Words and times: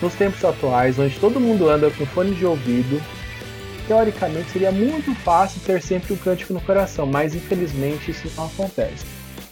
nos 0.00 0.14
tempos 0.14 0.44
atuais, 0.44 0.98
onde 0.98 1.18
todo 1.18 1.40
mundo 1.40 1.68
anda 1.68 1.90
com 1.90 2.06
fone 2.06 2.34
de 2.34 2.46
ouvido, 2.46 3.00
teoricamente 3.86 4.50
seria 4.50 4.70
muito 4.70 5.14
fácil 5.16 5.60
ter 5.64 5.82
sempre 5.82 6.12
um 6.12 6.16
cântico 6.16 6.52
no 6.52 6.60
coração, 6.60 7.06
mas 7.06 7.34
infelizmente 7.34 8.10
isso 8.10 8.30
não 8.36 8.46
acontece. 8.46 9.04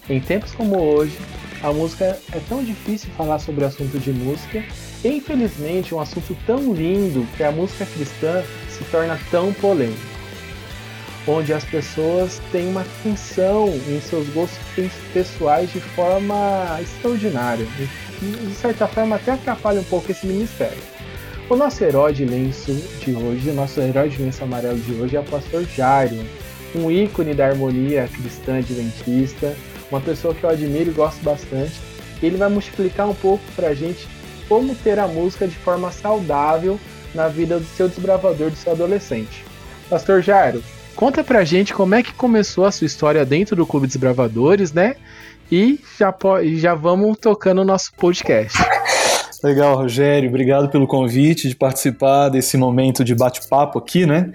Em 0.08 0.20
tempos 0.20 0.52
como 0.54 0.80
hoje, 0.80 1.18
a 1.62 1.72
música 1.72 2.18
é 2.32 2.40
tão 2.48 2.62
difícil 2.62 3.10
falar 3.16 3.40
sobre 3.40 3.64
o 3.64 3.66
assunto 3.66 3.98
de 3.98 4.12
música, 4.12 4.64
e 5.04 5.08
infelizmente 5.08 5.94
um 5.94 6.00
assunto 6.00 6.36
tão 6.46 6.72
lindo 6.72 7.26
que 7.36 7.42
a 7.42 7.50
música 7.50 7.84
cristã 7.84 8.42
se 8.70 8.84
torna 8.84 9.18
tão 9.30 9.52
polêmico, 9.52 10.00
onde 11.26 11.52
as 11.52 11.64
pessoas 11.64 12.40
têm 12.52 12.68
uma 12.68 12.82
atenção 12.82 13.68
em 13.88 14.00
seus 14.00 14.28
gostos 14.28 14.58
pessoais 15.12 15.72
de 15.72 15.80
forma 15.80 16.78
extraordinária, 16.80 17.66
e 18.22 18.46
de 18.46 18.54
certa 18.54 18.86
forma 18.86 19.16
até 19.16 19.32
atrapalha 19.32 19.80
um 19.80 19.84
pouco 19.84 20.10
esse 20.10 20.26
ministério. 20.26 20.78
O 21.48 21.56
nosso 21.56 21.82
herói 21.82 22.12
de 22.12 22.24
lenço 22.24 22.72
de 22.72 23.12
hoje, 23.14 23.50
o 23.50 23.54
nosso 23.54 23.80
herói 23.80 24.10
de 24.10 24.20
lenço 24.20 24.44
amarelo 24.44 24.78
de 24.78 24.92
hoje 24.92 25.16
é 25.16 25.20
o 25.20 25.24
pastor 25.24 25.64
Jairo, 25.64 26.16
um 26.74 26.90
ícone 26.90 27.32
da 27.32 27.46
harmonia 27.46 28.08
cristã 28.12 28.58
adventista, 28.58 29.56
uma 29.90 30.00
pessoa 30.00 30.34
que 30.34 30.44
eu 30.44 30.50
admiro 30.50 30.90
e 30.90 30.92
gosto 30.92 31.22
bastante. 31.22 31.80
Ele 32.22 32.36
vai 32.36 32.48
multiplicar 32.50 33.08
um 33.08 33.14
pouco 33.14 33.42
pra 33.56 33.72
gente 33.72 34.06
como 34.48 34.74
ter 34.74 34.98
a 34.98 35.08
música 35.08 35.46
de 35.46 35.56
forma 35.56 35.90
saudável 35.90 36.78
na 37.14 37.28
vida 37.28 37.58
do 37.58 37.64
seu 37.64 37.88
desbravador, 37.88 38.50
do 38.50 38.56
seu 38.56 38.72
adolescente. 38.72 39.44
Pastor 39.88 40.22
Jairo, 40.22 40.62
conta 40.94 41.24
pra 41.24 41.44
gente 41.44 41.72
como 41.72 41.94
é 41.94 42.02
que 42.02 42.12
começou 42.12 42.66
a 42.66 42.72
sua 42.72 42.86
história 42.86 43.24
dentro 43.24 43.56
do 43.56 43.66
Clube 43.66 43.86
Desbravadores, 43.86 44.72
né? 44.72 44.96
E 45.50 45.80
já, 45.98 46.14
já 46.56 46.74
vamos 46.74 47.16
tocando 47.18 47.62
o 47.62 47.64
nosso 47.64 47.92
podcast. 47.94 48.58
Legal, 49.42 49.76
Rogério. 49.76 50.28
Obrigado 50.28 50.68
pelo 50.68 50.86
convite 50.86 51.48
de 51.48 51.54
participar 51.54 52.28
desse 52.28 52.56
momento 52.56 53.04
de 53.04 53.14
bate-papo 53.14 53.78
aqui, 53.78 54.04
né? 54.04 54.32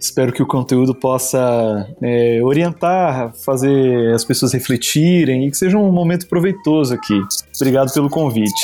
Espero 0.00 0.32
que 0.32 0.42
o 0.42 0.46
conteúdo 0.46 0.94
possa 0.94 1.86
é, 2.02 2.40
orientar, 2.42 3.34
fazer 3.44 4.14
as 4.14 4.24
pessoas 4.24 4.54
refletirem 4.54 5.46
e 5.46 5.50
que 5.50 5.56
seja 5.56 5.76
um 5.76 5.92
momento 5.92 6.26
proveitoso 6.26 6.94
aqui. 6.94 7.20
Obrigado 7.54 7.92
pelo 7.92 8.08
convite. 8.08 8.62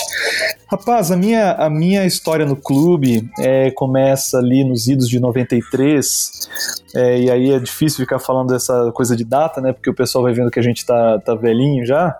Rapaz, 0.72 1.10
a 1.10 1.16
minha, 1.18 1.52
a 1.52 1.68
minha 1.68 2.06
história 2.06 2.46
no 2.46 2.56
clube 2.56 3.28
é, 3.38 3.70
começa 3.72 4.38
ali 4.38 4.64
nos 4.64 4.88
idos 4.88 5.06
de 5.06 5.20
93, 5.20 6.48
é, 6.94 7.20
e 7.20 7.30
aí 7.30 7.50
é 7.50 7.58
difícil 7.58 7.98
ficar 7.98 8.18
falando 8.18 8.54
dessa 8.54 8.90
coisa 8.92 9.14
de 9.14 9.22
data, 9.22 9.60
né? 9.60 9.74
Porque 9.74 9.90
o 9.90 9.94
pessoal 9.94 10.24
vai 10.24 10.32
vendo 10.32 10.50
que 10.50 10.58
a 10.58 10.62
gente 10.62 10.86
tá, 10.86 11.18
tá 11.18 11.34
velhinho 11.34 11.84
já. 11.84 12.16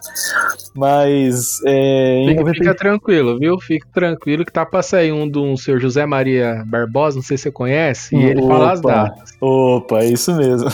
Mas. 0.75 1.61
É, 1.64 2.25
fica, 2.28 2.41
90... 2.41 2.59
fica, 2.59 2.75
tranquilo, 2.75 3.39
viu? 3.39 3.59
Fica 3.59 3.89
tranquilo 3.91 4.44
que 4.44 4.53
tá 4.53 4.66
pra 4.66 4.83
sair 4.83 5.12
um 5.12 5.27
do 5.27 5.42
um 5.42 5.56
senhor 5.56 5.81
José 5.81 6.05
Maria 6.05 6.62
Barbosa, 6.66 7.16
não 7.16 7.22
sei 7.22 7.39
se 7.39 7.44
você 7.44 7.50
conhece, 7.50 8.14
e 8.14 8.22
ele 8.22 8.42
Opa. 8.42 8.55
fala 8.55 8.72
as 8.72 8.83
datas. 8.83 9.31
Opa, 9.41 10.00
é 10.00 10.09
isso 10.09 10.37
mesmo. 10.37 10.69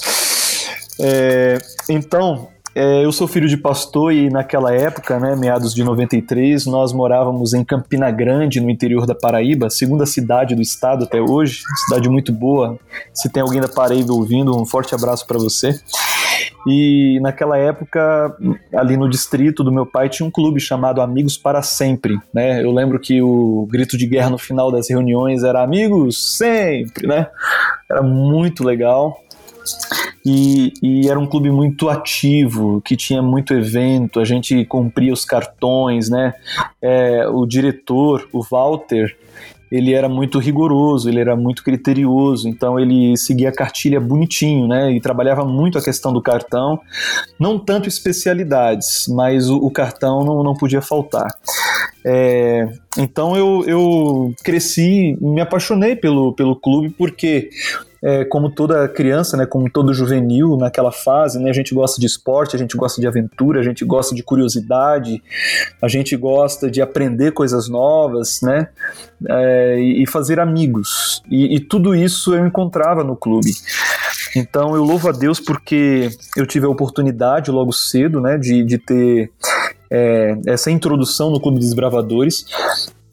é, 0.98 1.58
então, 1.90 2.48
é, 2.74 3.04
eu 3.04 3.10
sou 3.10 3.26
filho 3.26 3.48
de 3.48 3.56
pastor 3.56 4.12
e 4.12 4.30
naquela 4.30 4.72
época, 4.74 5.18
né, 5.18 5.34
meados 5.34 5.74
de 5.74 5.82
93, 5.82 6.66
nós 6.66 6.92
morávamos 6.92 7.52
em 7.52 7.64
Campina 7.64 8.10
Grande, 8.10 8.60
no 8.60 8.70
interior 8.70 9.06
da 9.06 9.14
Paraíba, 9.14 9.68
segunda 9.68 10.06
cidade 10.06 10.54
do 10.54 10.62
estado 10.62 11.04
até 11.04 11.20
hoje, 11.20 11.62
cidade 11.86 12.08
muito 12.08 12.32
boa. 12.32 12.78
Se 13.12 13.28
tem 13.28 13.42
alguém 13.42 13.60
da 13.60 13.68
Paraíba 13.68 14.12
ouvindo, 14.12 14.56
um 14.56 14.64
forte 14.64 14.94
abraço 14.94 15.26
para 15.26 15.38
você. 15.38 15.78
E 16.66 17.18
naquela 17.22 17.56
época, 17.56 18.36
ali 18.74 18.96
no 18.96 19.08
distrito 19.08 19.64
do 19.64 19.72
meu 19.72 19.86
pai, 19.86 20.08
tinha 20.08 20.26
um 20.26 20.30
clube 20.30 20.60
chamado 20.60 21.00
Amigos 21.00 21.38
para 21.38 21.62
Sempre. 21.62 22.18
Né? 22.32 22.62
Eu 22.62 22.70
lembro 22.70 23.00
que 23.00 23.22
o 23.22 23.66
grito 23.70 23.96
de 23.96 24.06
guerra 24.06 24.30
no 24.30 24.38
final 24.38 24.70
das 24.70 24.88
reuniões 24.90 25.42
era 25.42 25.62
Amigos 25.62 26.36
sempre, 26.36 27.06
né? 27.06 27.28
Era 27.90 28.02
muito 28.02 28.62
legal. 28.62 29.18
E, 30.24 30.72
e, 30.82 31.08
era 31.08 31.18
um 31.18 31.26
clube 31.26 31.50
muito 31.50 31.88
ativo, 31.88 32.80
que 32.84 32.96
tinha 32.96 33.22
muito 33.22 33.54
evento, 33.54 34.20
a 34.20 34.24
gente 34.24 34.64
cumpria 34.66 35.12
os 35.12 35.24
cartões, 35.24 36.10
né? 36.10 36.34
É, 36.80 37.26
o 37.28 37.46
diretor, 37.46 38.28
o 38.32 38.42
Walter, 38.42 39.16
ele 39.70 39.94
era 39.94 40.08
muito 40.08 40.38
rigoroso, 40.38 41.08
ele 41.08 41.20
era 41.20 41.36
muito 41.36 41.62
criterioso, 41.62 42.48
então 42.48 42.78
ele 42.78 43.16
seguia 43.16 43.50
a 43.50 43.54
cartilha 43.54 44.00
bonitinho, 44.00 44.66
né? 44.66 44.90
E 44.90 45.00
trabalhava 45.00 45.44
muito 45.44 45.78
a 45.78 45.82
questão 45.82 46.12
do 46.12 46.20
cartão, 46.20 46.80
não 47.38 47.58
tanto 47.58 47.88
especialidades, 47.88 49.06
mas 49.08 49.48
o, 49.48 49.56
o 49.56 49.70
cartão 49.70 50.24
não, 50.24 50.42
não 50.42 50.54
podia 50.54 50.82
faltar. 50.82 51.28
É, 52.04 52.66
então 52.98 53.36
eu, 53.36 53.64
eu 53.66 54.34
cresci, 54.42 55.16
me 55.20 55.40
apaixonei 55.40 55.94
pelo, 55.94 56.32
pelo 56.32 56.56
clube 56.56 56.90
porque 56.90 57.50
é, 58.02 58.24
como 58.24 58.50
toda 58.50 58.88
criança, 58.88 59.36
né, 59.36 59.44
como 59.44 59.70
todo 59.70 59.92
juvenil 59.92 60.56
naquela 60.56 60.90
fase, 60.90 61.38
né, 61.38 61.50
a 61.50 61.52
gente 61.52 61.74
gosta 61.74 62.00
de 62.00 62.06
esporte, 62.06 62.56
a 62.56 62.58
gente 62.58 62.76
gosta 62.76 63.00
de 63.00 63.06
aventura, 63.06 63.60
a 63.60 63.62
gente 63.62 63.84
gosta 63.84 64.14
de 64.14 64.22
curiosidade, 64.22 65.22
a 65.80 65.88
gente 65.88 66.16
gosta 66.16 66.70
de 66.70 66.80
aprender 66.80 67.32
coisas 67.32 67.68
novas, 67.68 68.40
né, 68.42 68.68
é, 69.28 69.78
e 69.78 70.06
fazer 70.06 70.40
amigos. 70.40 71.22
E, 71.30 71.56
e 71.56 71.60
tudo 71.60 71.94
isso 71.94 72.34
eu 72.34 72.46
encontrava 72.46 73.04
no 73.04 73.14
clube. 73.14 73.50
Então 74.34 74.74
eu 74.74 74.84
louvo 74.84 75.08
a 75.08 75.12
Deus 75.12 75.40
porque 75.40 76.08
eu 76.36 76.46
tive 76.46 76.64
a 76.64 76.70
oportunidade 76.70 77.50
logo 77.50 77.72
cedo, 77.72 78.20
né, 78.20 78.38
de, 78.38 78.64
de 78.64 78.78
ter 78.78 79.30
é, 79.90 80.38
essa 80.46 80.70
introdução 80.70 81.30
no 81.30 81.40
Clube 81.40 81.58
dos 81.58 81.74
Bravadores. 81.74 82.46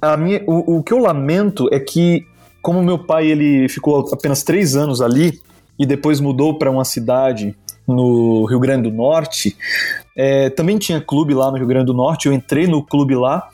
A 0.02 0.16
minha, 0.16 0.44
o, 0.46 0.78
o 0.78 0.84
que 0.84 0.94
eu 0.94 1.00
lamento 1.00 1.68
é 1.72 1.80
que 1.80 2.26
como 2.68 2.84
meu 2.84 3.00
pai 3.00 3.28
ele 3.28 3.70
ficou 3.70 4.10
apenas 4.12 4.44
três 4.44 4.76
anos 4.76 5.00
ali 5.02 5.40
e 5.80 5.86
depois 5.86 6.20
mudou 6.20 6.60
para 6.60 6.70
uma 6.70 6.84
cidade 6.84 7.56
no 7.88 8.44
Rio 8.44 8.60
Grande 8.60 8.90
do 8.90 8.94
Norte, 8.94 9.56
é, 10.14 10.50
também 10.50 10.78
tinha 10.78 11.00
clube 11.00 11.34
lá 11.34 11.50
no 11.50 11.56
Rio 11.56 11.66
Grande 11.66 11.86
do 11.86 11.94
Norte, 11.94 12.26
eu 12.26 12.34
entrei 12.34 12.68
no 12.68 12.84
clube 12.84 13.16
lá, 13.16 13.48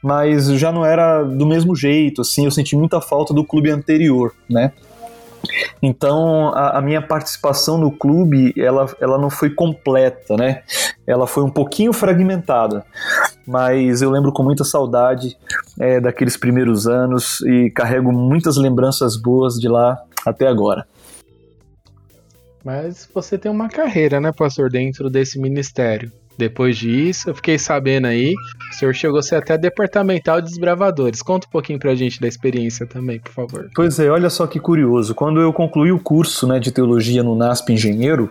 mas 0.00 0.46
já 0.46 0.70
não 0.70 0.86
era 0.86 1.24
do 1.24 1.44
mesmo 1.44 1.74
jeito, 1.74 2.20
assim, 2.20 2.44
eu 2.44 2.52
senti 2.52 2.76
muita 2.76 3.00
falta 3.00 3.34
do 3.34 3.42
clube 3.42 3.68
anterior, 3.68 4.32
né? 4.48 4.70
Então 5.82 6.50
a, 6.54 6.78
a, 6.78 6.80
minha 6.80 7.02
participação 7.02 7.76
no 7.76 7.90
clube 7.90 8.54
ela, 8.56 8.86
ela 9.00 9.18
não 9.18 9.28
foi 9.28 9.50
completa, 9.50 10.36
né? 10.36 10.62
Ela 11.04 11.26
foi 11.26 11.42
um 11.42 11.50
pouquinho 11.50 11.92
fragmentada, 11.92 12.86
mas 13.46 14.02
eu 14.02 14.10
lembro 14.10 14.32
com 14.32 14.42
muita 14.42 14.64
saudade 14.64 15.36
é, 15.78 16.00
daqueles 16.00 16.36
primeiros 16.36 16.86
anos 16.86 17.40
e 17.42 17.70
carrego 17.70 18.12
muitas 18.12 18.56
lembranças 18.56 19.16
boas 19.16 19.54
de 19.54 19.68
lá 19.68 19.98
até 20.24 20.46
agora. 20.46 20.86
Mas 22.64 23.08
você 23.12 23.36
tem 23.36 23.50
uma 23.50 23.68
carreira, 23.68 24.20
né, 24.20 24.30
pastor, 24.32 24.70
dentro 24.70 25.10
desse 25.10 25.38
ministério. 25.38 26.12
Depois 26.38 26.78
disso, 26.78 27.28
eu 27.28 27.34
fiquei 27.34 27.58
sabendo 27.58 28.06
aí, 28.06 28.34
o 28.70 28.74
senhor 28.74 28.94
chegou 28.94 29.18
a 29.18 29.22
ser 29.22 29.36
até 29.36 29.58
departamental 29.58 30.40
de 30.40 30.48
desbravadores. 30.48 31.22
Conta 31.22 31.46
um 31.46 31.50
pouquinho 31.50 31.78
pra 31.78 31.94
gente 31.94 32.20
da 32.20 32.26
experiência 32.26 32.86
também, 32.86 33.20
por 33.20 33.32
favor. 33.32 33.70
Pois 33.74 33.98
é, 33.98 34.08
olha 34.08 34.30
só 34.30 34.46
que 34.46 34.58
curioso. 34.58 35.14
Quando 35.14 35.40
eu 35.40 35.52
concluí 35.52 35.92
o 35.92 35.98
curso 35.98 36.46
né, 36.46 36.58
de 36.58 36.72
teologia 36.72 37.22
no 37.22 37.36
NASP 37.36 37.74
Engenheiro, 37.74 38.30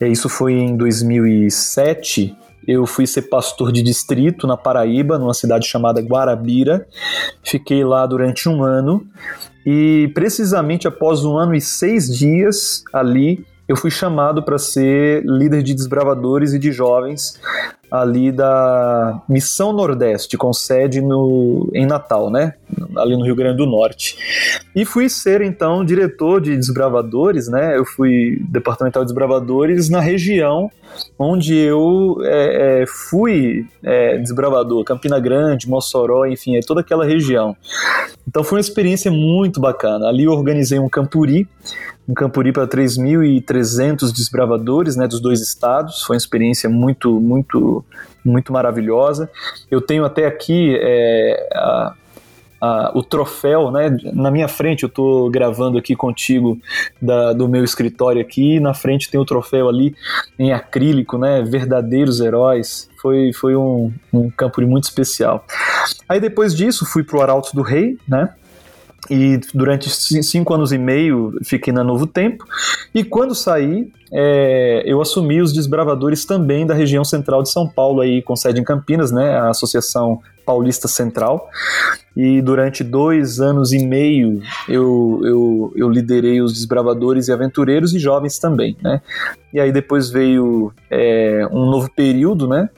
é, 0.00 0.08
isso 0.08 0.28
foi 0.28 0.54
em 0.54 0.76
2007, 0.76 2.36
eu 2.68 2.86
fui 2.86 3.06
ser 3.06 3.22
pastor 3.22 3.72
de 3.72 3.82
distrito 3.82 4.46
na 4.46 4.54
Paraíba, 4.54 5.18
numa 5.18 5.32
cidade 5.32 5.66
chamada 5.66 6.02
Guarabira. 6.02 6.86
Fiquei 7.42 7.82
lá 7.82 8.04
durante 8.04 8.46
um 8.46 8.62
ano 8.62 9.06
e, 9.64 10.10
precisamente 10.12 10.86
após 10.86 11.24
um 11.24 11.38
ano 11.38 11.54
e 11.54 11.62
seis 11.62 12.14
dias 12.14 12.84
ali, 12.92 13.42
eu 13.66 13.74
fui 13.74 13.90
chamado 13.90 14.42
para 14.42 14.58
ser 14.58 15.24
líder 15.24 15.62
de 15.62 15.72
desbravadores 15.72 16.52
e 16.52 16.58
de 16.58 16.70
jovens 16.70 17.40
ali 17.90 18.30
da 18.30 19.22
Missão 19.28 19.72
Nordeste, 19.72 20.36
com 20.36 20.52
sede 20.52 21.00
no, 21.00 21.70
em 21.74 21.86
Natal, 21.86 22.30
né? 22.30 22.54
Ali 22.96 23.16
no 23.16 23.24
Rio 23.24 23.34
Grande 23.34 23.56
do 23.56 23.66
Norte. 23.66 24.16
E 24.74 24.84
fui 24.84 25.08
ser, 25.08 25.40
então, 25.40 25.84
diretor 25.84 26.40
de 26.40 26.54
desbravadores, 26.56 27.48
né? 27.48 27.76
Eu 27.76 27.84
fui 27.84 28.42
departamental 28.48 29.02
de 29.02 29.08
desbravadores 29.08 29.88
na 29.88 30.00
região 30.00 30.70
onde 31.18 31.54
eu 31.54 32.16
é, 32.22 32.82
é, 32.82 32.86
fui 32.86 33.66
é, 33.82 34.18
desbravador, 34.18 34.84
Campina 34.84 35.18
Grande, 35.20 35.68
Mossoró, 35.68 36.26
enfim, 36.26 36.56
é 36.56 36.60
toda 36.60 36.80
aquela 36.80 37.04
região. 37.04 37.56
Então 38.26 38.44
foi 38.44 38.56
uma 38.56 38.60
experiência 38.60 39.10
muito 39.10 39.60
bacana. 39.60 40.08
Ali 40.08 40.24
eu 40.24 40.32
organizei 40.32 40.78
um 40.78 40.88
campuri, 40.88 41.48
um 42.08 42.14
campuri 42.14 42.52
para 42.52 42.66
3.300 42.66 44.12
desbravadores 44.12 44.96
né, 44.96 45.06
dos 45.06 45.20
dois 45.20 45.40
estados. 45.40 46.02
Foi 46.02 46.14
uma 46.14 46.18
experiência 46.18 46.68
muito, 46.68 47.20
muito, 47.20 47.77
muito 48.24 48.52
maravilhosa. 48.52 49.30
Eu 49.70 49.80
tenho 49.80 50.04
até 50.04 50.26
aqui 50.26 50.78
é, 50.80 51.48
a, 51.54 51.94
a, 52.60 52.92
o 52.94 53.02
troféu, 53.02 53.70
né? 53.70 53.96
Na 54.12 54.30
minha 54.30 54.48
frente, 54.48 54.82
eu 54.82 54.88
estou 54.88 55.30
gravando 55.30 55.78
aqui 55.78 55.94
contigo 55.94 56.58
da, 57.00 57.32
do 57.32 57.48
meu 57.48 57.64
escritório 57.64 58.20
aqui, 58.20 58.60
na 58.60 58.74
frente 58.74 59.10
tem 59.10 59.20
o 59.20 59.24
troféu 59.24 59.68
ali 59.68 59.94
em 60.38 60.52
acrílico, 60.52 61.18
né? 61.18 61.42
Verdadeiros 61.42 62.20
heróis. 62.20 62.88
Foi, 63.00 63.32
foi 63.32 63.56
um, 63.56 63.92
um 64.12 64.30
campo 64.30 64.60
muito 64.62 64.84
especial. 64.84 65.44
Aí 66.08 66.20
depois 66.20 66.54
disso, 66.54 66.84
fui 66.84 67.04
para 67.04 67.18
o 67.18 67.22
Arauto 67.22 67.54
do 67.54 67.62
Rei, 67.62 67.96
né? 68.08 68.34
E 69.10 69.40
durante 69.54 69.88
cinco 69.90 70.52
anos 70.54 70.72
e 70.72 70.78
meio 70.78 71.32
fiquei 71.44 71.72
na 71.72 71.84
Novo 71.84 72.06
Tempo. 72.06 72.44
E 72.94 73.04
quando 73.04 73.34
saí, 73.34 73.90
é, 74.12 74.82
eu 74.84 75.00
assumi 75.00 75.40
os 75.40 75.52
desbravadores 75.52 76.24
também 76.24 76.66
da 76.66 76.74
região 76.74 77.04
central 77.04 77.42
de 77.42 77.50
São 77.50 77.68
Paulo, 77.68 78.00
aí 78.00 78.20
com 78.22 78.36
sede 78.36 78.60
em 78.60 78.64
Campinas, 78.64 79.12
né, 79.12 79.38
a 79.38 79.50
Associação 79.50 80.20
Paulista 80.44 80.88
Central. 80.88 81.48
E 82.16 82.42
durante 82.42 82.82
dois 82.82 83.38
anos 83.40 83.72
e 83.72 83.86
meio 83.86 84.42
eu, 84.68 85.20
eu, 85.22 85.72
eu 85.76 85.88
liderei 85.88 86.40
os 86.40 86.52
desbravadores 86.52 87.28
e 87.28 87.32
aventureiros 87.32 87.94
e 87.94 87.98
jovens 87.98 88.38
também, 88.38 88.76
né. 88.82 89.00
E 89.52 89.60
aí 89.60 89.72
depois 89.72 90.10
veio 90.10 90.72
é, 90.90 91.46
um 91.50 91.70
novo 91.70 91.90
período, 91.94 92.46
né, 92.48 92.68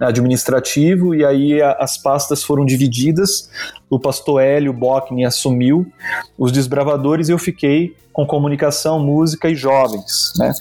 administrativo, 0.00 1.14
e 1.14 1.24
aí 1.24 1.60
a, 1.60 1.72
as 1.72 1.98
pastas 1.98 2.42
foram 2.42 2.64
divididas. 2.64 3.50
O 3.90 3.98
pastor 3.98 4.42
Hélio 4.42 4.72
Bockney 4.72 5.24
assumiu 5.24 5.86
os 6.38 6.52
desbravadores 6.52 7.28
e 7.28 7.32
eu 7.32 7.38
fiquei 7.38 7.96
com 8.12 8.26
comunicação, 8.26 8.98
música 8.98 9.48
e 9.48 9.54
jovens, 9.54 10.32
né? 10.36 10.52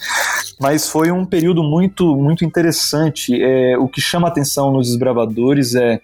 Mas 0.59 0.87
foi 0.87 1.11
um 1.11 1.25
período 1.25 1.63
muito, 1.63 2.15
muito 2.15 2.45
interessante. 2.45 3.33
É, 3.41 3.77
o 3.77 3.87
que 3.87 3.99
chama 3.99 4.27
atenção 4.27 4.71
nos 4.71 4.87
desbravadores 4.87 5.73
é, 5.75 5.99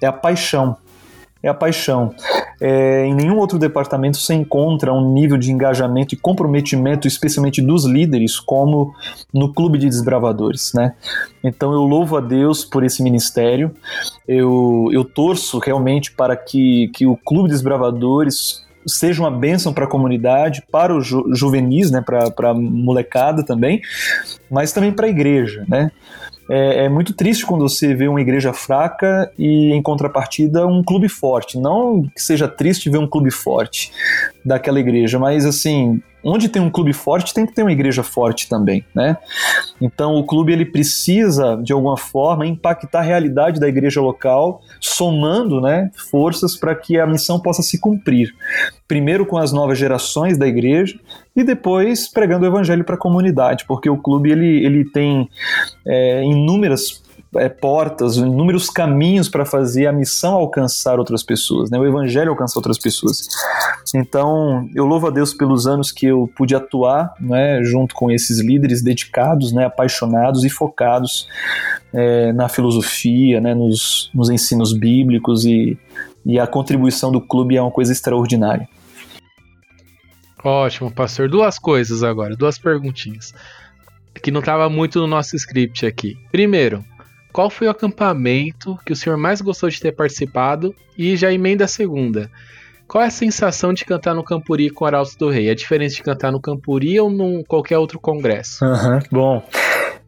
é 0.00 0.06
a 0.06 0.12
paixão 0.12 0.76
é 1.42 1.48
a 1.48 1.54
paixão. 1.54 2.14
É, 2.64 3.04
em 3.04 3.12
nenhum 3.12 3.38
outro 3.38 3.58
departamento 3.58 4.18
se 4.18 4.32
encontra 4.32 4.92
um 4.92 5.12
nível 5.12 5.36
de 5.36 5.50
engajamento 5.50 6.14
e 6.14 6.16
comprometimento, 6.16 7.08
especialmente 7.08 7.60
dos 7.60 7.84
líderes, 7.84 8.38
como 8.38 8.94
no 9.34 9.52
Clube 9.52 9.78
de 9.78 9.88
Desbravadores. 9.88 10.72
Né? 10.72 10.94
Então 11.42 11.72
eu 11.72 11.80
louvo 11.80 12.16
a 12.16 12.20
Deus 12.20 12.64
por 12.64 12.84
esse 12.84 13.02
ministério, 13.02 13.72
eu, 14.28 14.88
eu 14.92 15.04
torço 15.04 15.58
realmente 15.58 16.12
para 16.12 16.36
que, 16.36 16.88
que 16.94 17.04
o 17.04 17.16
Clube 17.16 17.48
de 17.48 17.54
Desbravadores 17.54 18.64
seja 18.86 19.20
uma 19.20 19.30
bênção 19.30 19.72
para 19.72 19.84
a 19.84 19.88
comunidade, 19.88 20.62
para 20.70 20.96
os 20.96 21.04
ju 21.04 21.34
juvenis, 21.34 21.90
né, 21.90 22.00
para 22.00 22.50
a 22.50 22.54
molecada 22.54 23.44
também, 23.44 23.80
mas 24.48 24.72
também 24.72 24.92
para 24.92 25.06
a 25.06 25.10
igreja, 25.10 25.64
né? 25.68 25.90
É, 26.54 26.84
é, 26.84 26.88
muito 26.90 27.14
triste 27.14 27.46
quando 27.46 27.66
você 27.66 27.94
vê 27.94 28.06
uma 28.06 28.20
igreja 28.20 28.52
fraca 28.52 29.32
e, 29.38 29.72
em 29.72 29.80
contrapartida, 29.80 30.66
um 30.66 30.82
clube 30.82 31.08
forte. 31.08 31.58
Não 31.58 32.02
que 32.02 32.20
seja 32.20 32.46
triste 32.46 32.90
ver 32.90 32.98
um 32.98 33.06
clube 33.06 33.30
forte 33.30 33.90
daquela 34.44 34.78
igreja, 34.78 35.18
mas 35.18 35.46
assim, 35.46 36.02
onde 36.24 36.48
tem 36.48 36.60
um 36.60 36.70
clube 36.70 36.92
forte, 36.92 37.34
tem 37.34 37.46
que 37.46 37.52
ter 37.52 37.62
uma 37.62 37.72
igreja 37.72 38.02
forte 38.02 38.48
também, 38.48 38.84
né? 38.94 39.16
Então 39.80 40.14
o 40.16 40.24
clube 40.24 40.52
ele 40.52 40.64
precisa 40.64 41.56
de 41.62 41.72
alguma 41.72 41.96
forma 41.96 42.46
impactar 42.46 43.00
a 43.00 43.02
realidade 43.02 43.58
da 43.58 43.68
igreja 43.68 44.00
local, 44.00 44.60
somando, 44.80 45.60
né, 45.60 45.90
forças 46.10 46.56
para 46.56 46.74
que 46.74 46.98
a 46.98 47.06
missão 47.06 47.40
possa 47.40 47.62
se 47.62 47.78
cumprir. 47.80 48.34
Primeiro 48.86 49.26
com 49.26 49.38
as 49.38 49.52
novas 49.52 49.78
gerações 49.78 50.36
da 50.36 50.46
igreja 50.46 50.98
e 51.34 51.42
depois 51.42 52.08
pregando 52.08 52.44
o 52.44 52.48
evangelho 52.48 52.84
para 52.84 52.94
a 52.94 52.98
comunidade, 52.98 53.64
porque 53.66 53.88
o 53.88 53.96
clube 53.96 54.30
ele, 54.30 54.64
ele 54.64 54.84
tem 54.84 55.28
é, 55.86 56.22
inúmeras 56.24 57.02
é, 57.36 57.48
portas, 57.48 58.16
inúmeros 58.16 58.68
caminhos 58.68 59.28
para 59.28 59.44
fazer 59.44 59.86
a 59.86 59.92
missão 59.92 60.34
alcançar 60.34 60.98
outras 60.98 61.22
pessoas, 61.22 61.70
né? 61.70 61.78
o 61.78 61.86
evangelho 61.86 62.30
alcançar 62.30 62.58
outras 62.58 62.78
pessoas. 62.78 63.26
Então, 63.94 64.68
eu 64.74 64.84
louvo 64.84 65.06
a 65.06 65.10
Deus 65.10 65.32
pelos 65.32 65.66
anos 65.66 65.90
que 65.90 66.06
eu 66.06 66.30
pude 66.36 66.54
atuar 66.54 67.14
né, 67.18 67.62
junto 67.62 67.94
com 67.94 68.10
esses 68.10 68.40
líderes 68.40 68.82
dedicados, 68.82 69.52
né, 69.52 69.64
apaixonados 69.64 70.44
e 70.44 70.50
focados 70.50 71.26
é, 71.92 72.32
na 72.32 72.48
filosofia, 72.48 73.40
né, 73.40 73.54
nos, 73.54 74.10
nos 74.14 74.28
ensinos 74.28 74.76
bíblicos 74.76 75.44
e, 75.44 75.78
e 76.26 76.38
a 76.38 76.46
contribuição 76.46 77.10
do 77.10 77.20
clube 77.20 77.56
é 77.56 77.62
uma 77.62 77.70
coisa 77.70 77.92
extraordinária. 77.92 78.68
Ótimo, 80.44 80.90
pastor. 80.90 81.28
Duas 81.28 81.58
coisas 81.58 82.02
agora, 82.02 82.36
duas 82.36 82.58
perguntinhas 82.58 83.32
que 84.20 84.30
não 84.30 84.40
estava 84.40 84.68
muito 84.68 85.00
no 85.00 85.06
nosso 85.06 85.36
script 85.36 85.86
aqui. 85.86 86.16
Primeiro, 86.30 86.84
qual 87.32 87.48
foi 87.48 87.66
o 87.66 87.70
acampamento 87.70 88.78
que 88.84 88.92
o 88.92 88.96
senhor 88.96 89.16
mais 89.16 89.40
gostou 89.40 89.68
de 89.68 89.80
ter 89.80 89.92
participado? 89.92 90.74
E 90.96 91.16
já 91.16 91.32
emenda 91.32 91.64
a 91.64 91.68
segunda. 91.68 92.30
Qual 92.86 93.02
é 93.02 93.06
a 93.06 93.10
sensação 93.10 93.72
de 93.72 93.84
cantar 93.84 94.14
no 94.14 94.22
Campuri 94.22 94.68
com 94.68 94.84
Arautos 94.84 95.16
do 95.16 95.30
Rei? 95.30 95.48
É 95.48 95.54
diferente 95.54 95.94
de 95.94 96.02
cantar 96.02 96.30
no 96.30 96.40
Campuri 96.40 97.00
ou 97.00 97.10
em 97.10 97.42
qualquer 97.42 97.78
outro 97.78 97.98
congresso? 97.98 98.62
Uhum, 98.64 98.98
bom, 99.10 99.42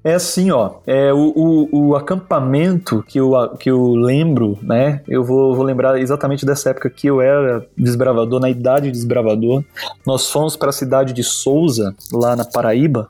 é 0.04 0.12
assim, 0.12 0.50
ó, 0.50 0.74
é 0.86 1.10
o, 1.14 1.32
o, 1.34 1.88
o, 1.88 1.96
acampamento 1.96 3.02
que 3.08 3.18
eu, 3.18 3.32
que 3.58 3.70
eu 3.70 3.94
lembro, 3.94 4.58
né? 4.60 5.00
Eu 5.08 5.24
vou, 5.24 5.54
vou 5.54 5.64
lembrar 5.64 5.98
exatamente 5.98 6.44
dessa 6.44 6.70
época 6.70 6.90
que 6.90 7.06
eu 7.06 7.22
era 7.22 7.66
desbravador, 7.74 8.38
na 8.38 8.50
idade 8.50 8.86
de 8.86 8.92
desbravador. 8.92 9.64
Nós 10.06 10.28
fomos 10.30 10.56
para 10.56 10.68
a 10.68 10.72
cidade 10.72 11.14
de 11.14 11.24
Souza, 11.24 11.94
lá 12.12 12.36
na 12.36 12.44
Paraíba, 12.44 13.08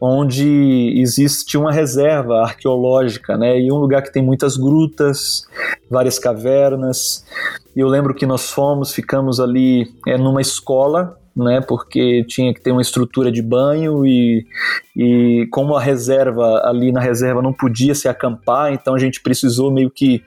onde 0.00 0.94
existe 0.96 1.58
uma 1.58 1.72
reserva 1.72 2.42
arqueológica, 2.42 3.36
né? 3.36 3.58
E 3.58 3.72
um 3.72 3.76
lugar 3.76 4.00
que 4.00 4.12
tem 4.12 4.22
muitas 4.22 4.56
grutas, 4.56 5.48
várias 5.90 6.16
cavernas. 6.16 7.24
E 7.74 7.80
eu 7.80 7.88
lembro 7.88 8.14
que 8.14 8.24
nós 8.24 8.50
fomos, 8.50 8.92
ficamos 8.92 9.40
ali 9.40 9.92
é, 10.06 10.16
numa 10.16 10.40
escola 10.40 11.19
né, 11.36 11.60
porque 11.60 12.24
tinha 12.24 12.52
que 12.52 12.60
ter 12.60 12.72
uma 12.72 12.82
estrutura 12.82 13.30
de 13.30 13.40
banho 13.40 14.04
e, 14.04 14.46
e 14.96 15.46
como 15.50 15.76
a 15.76 15.80
reserva 15.80 16.62
ali 16.64 16.92
na 16.92 17.00
reserva 17.00 17.40
não 17.40 17.52
podia 17.52 17.94
se 17.94 18.08
acampar, 18.08 18.72
então 18.72 18.94
a 18.94 18.98
gente 18.98 19.20
precisou 19.20 19.70
meio 19.70 19.90
que 19.90 20.22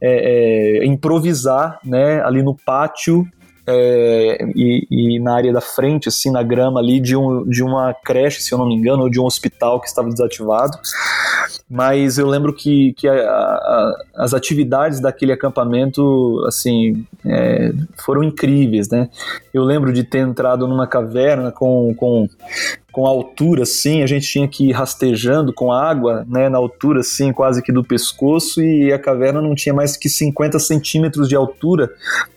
é, 0.00 0.80
é, 0.80 0.86
improvisar, 0.86 1.78
né, 1.84 2.22
ali 2.22 2.42
no 2.42 2.54
pátio 2.54 3.26
é, 3.70 4.38
e, 4.54 4.86
e, 4.90 5.20
na 5.20 5.34
área 5.34 5.52
da 5.52 5.60
frente, 5.60 6.08
assim, 6.08 6.30
na 6.30 6.42
grama 6.42 6.80
ali 6.80 6.98
de, 6.98 7.14
um, 7.14 7.44
de 7.46 7.62
uma 7.62 7.92
creche, 7.92 8.40
se 8.40 8.52
eu 8.52 8.56
não 8.56 8.66
me 8.66 8.74
engano, 8.74 9.02
ou 9.02 9.10
de 9.10 9.20
um 9.20 9.26
hospital 9.26 9.78
que 9.78 9.86
estava 9.86 10.08
desativado. 10.08 10.78
Mas 11.70 12.16
eu 12.16 12.26
lembro 12.26 12.54
que, 12.54 12.94
que 12.94 13.06
a, 13.06 13.14
a, 13.14 14.02
as 14.16 14.32
atividades 14.32 15.00
daquele 15.00 15.32
acampamento, 15.32 16.42
assim, 16.46 17.04
é, 17.26 17.72
foram 17.96 18.22
incríveis, 18.24 18.88
né? 18.88 19.10
Eu 19.52 19.64
lembro 19.64 19.92
de 19.92 20.02
ter 20.02 20.20
entrado 20.20 20.66
numa 20.66 20.86
caverna 20.86 21.52
com, 21.52 21.94
com 21.94 22.28
com 22.90 23.06
altura 23.06 23.62
assim, 23.62 24.02
a 24.02 24.06
gente 24.08 24.26
tinha 24.26 24.48
que 24.48 24.70
ir 24.70 24.72
rastejando 24.72 25.52
com 25.52 25.72
água, 25.72 26.26
né, 26.28 26.48
na 26.48 26.58
altura 26.58 26.98
assim, 26.98 27.32
quase 27.32 27.62
que 27.62 27.70
do 27.70 27.84
pescoço, 27.84 28.60
e 28.60 28.92
a 28.92 28.98
caverna 28.98 29.40
não 29.40 29.54
tinha 29.54 29.72
mais 29.72 29.96
que 29.96 30.08
50 30.08 30.58
centímetros 30.58 31.28
de 31.28 31.36
altura. 31.36 31.92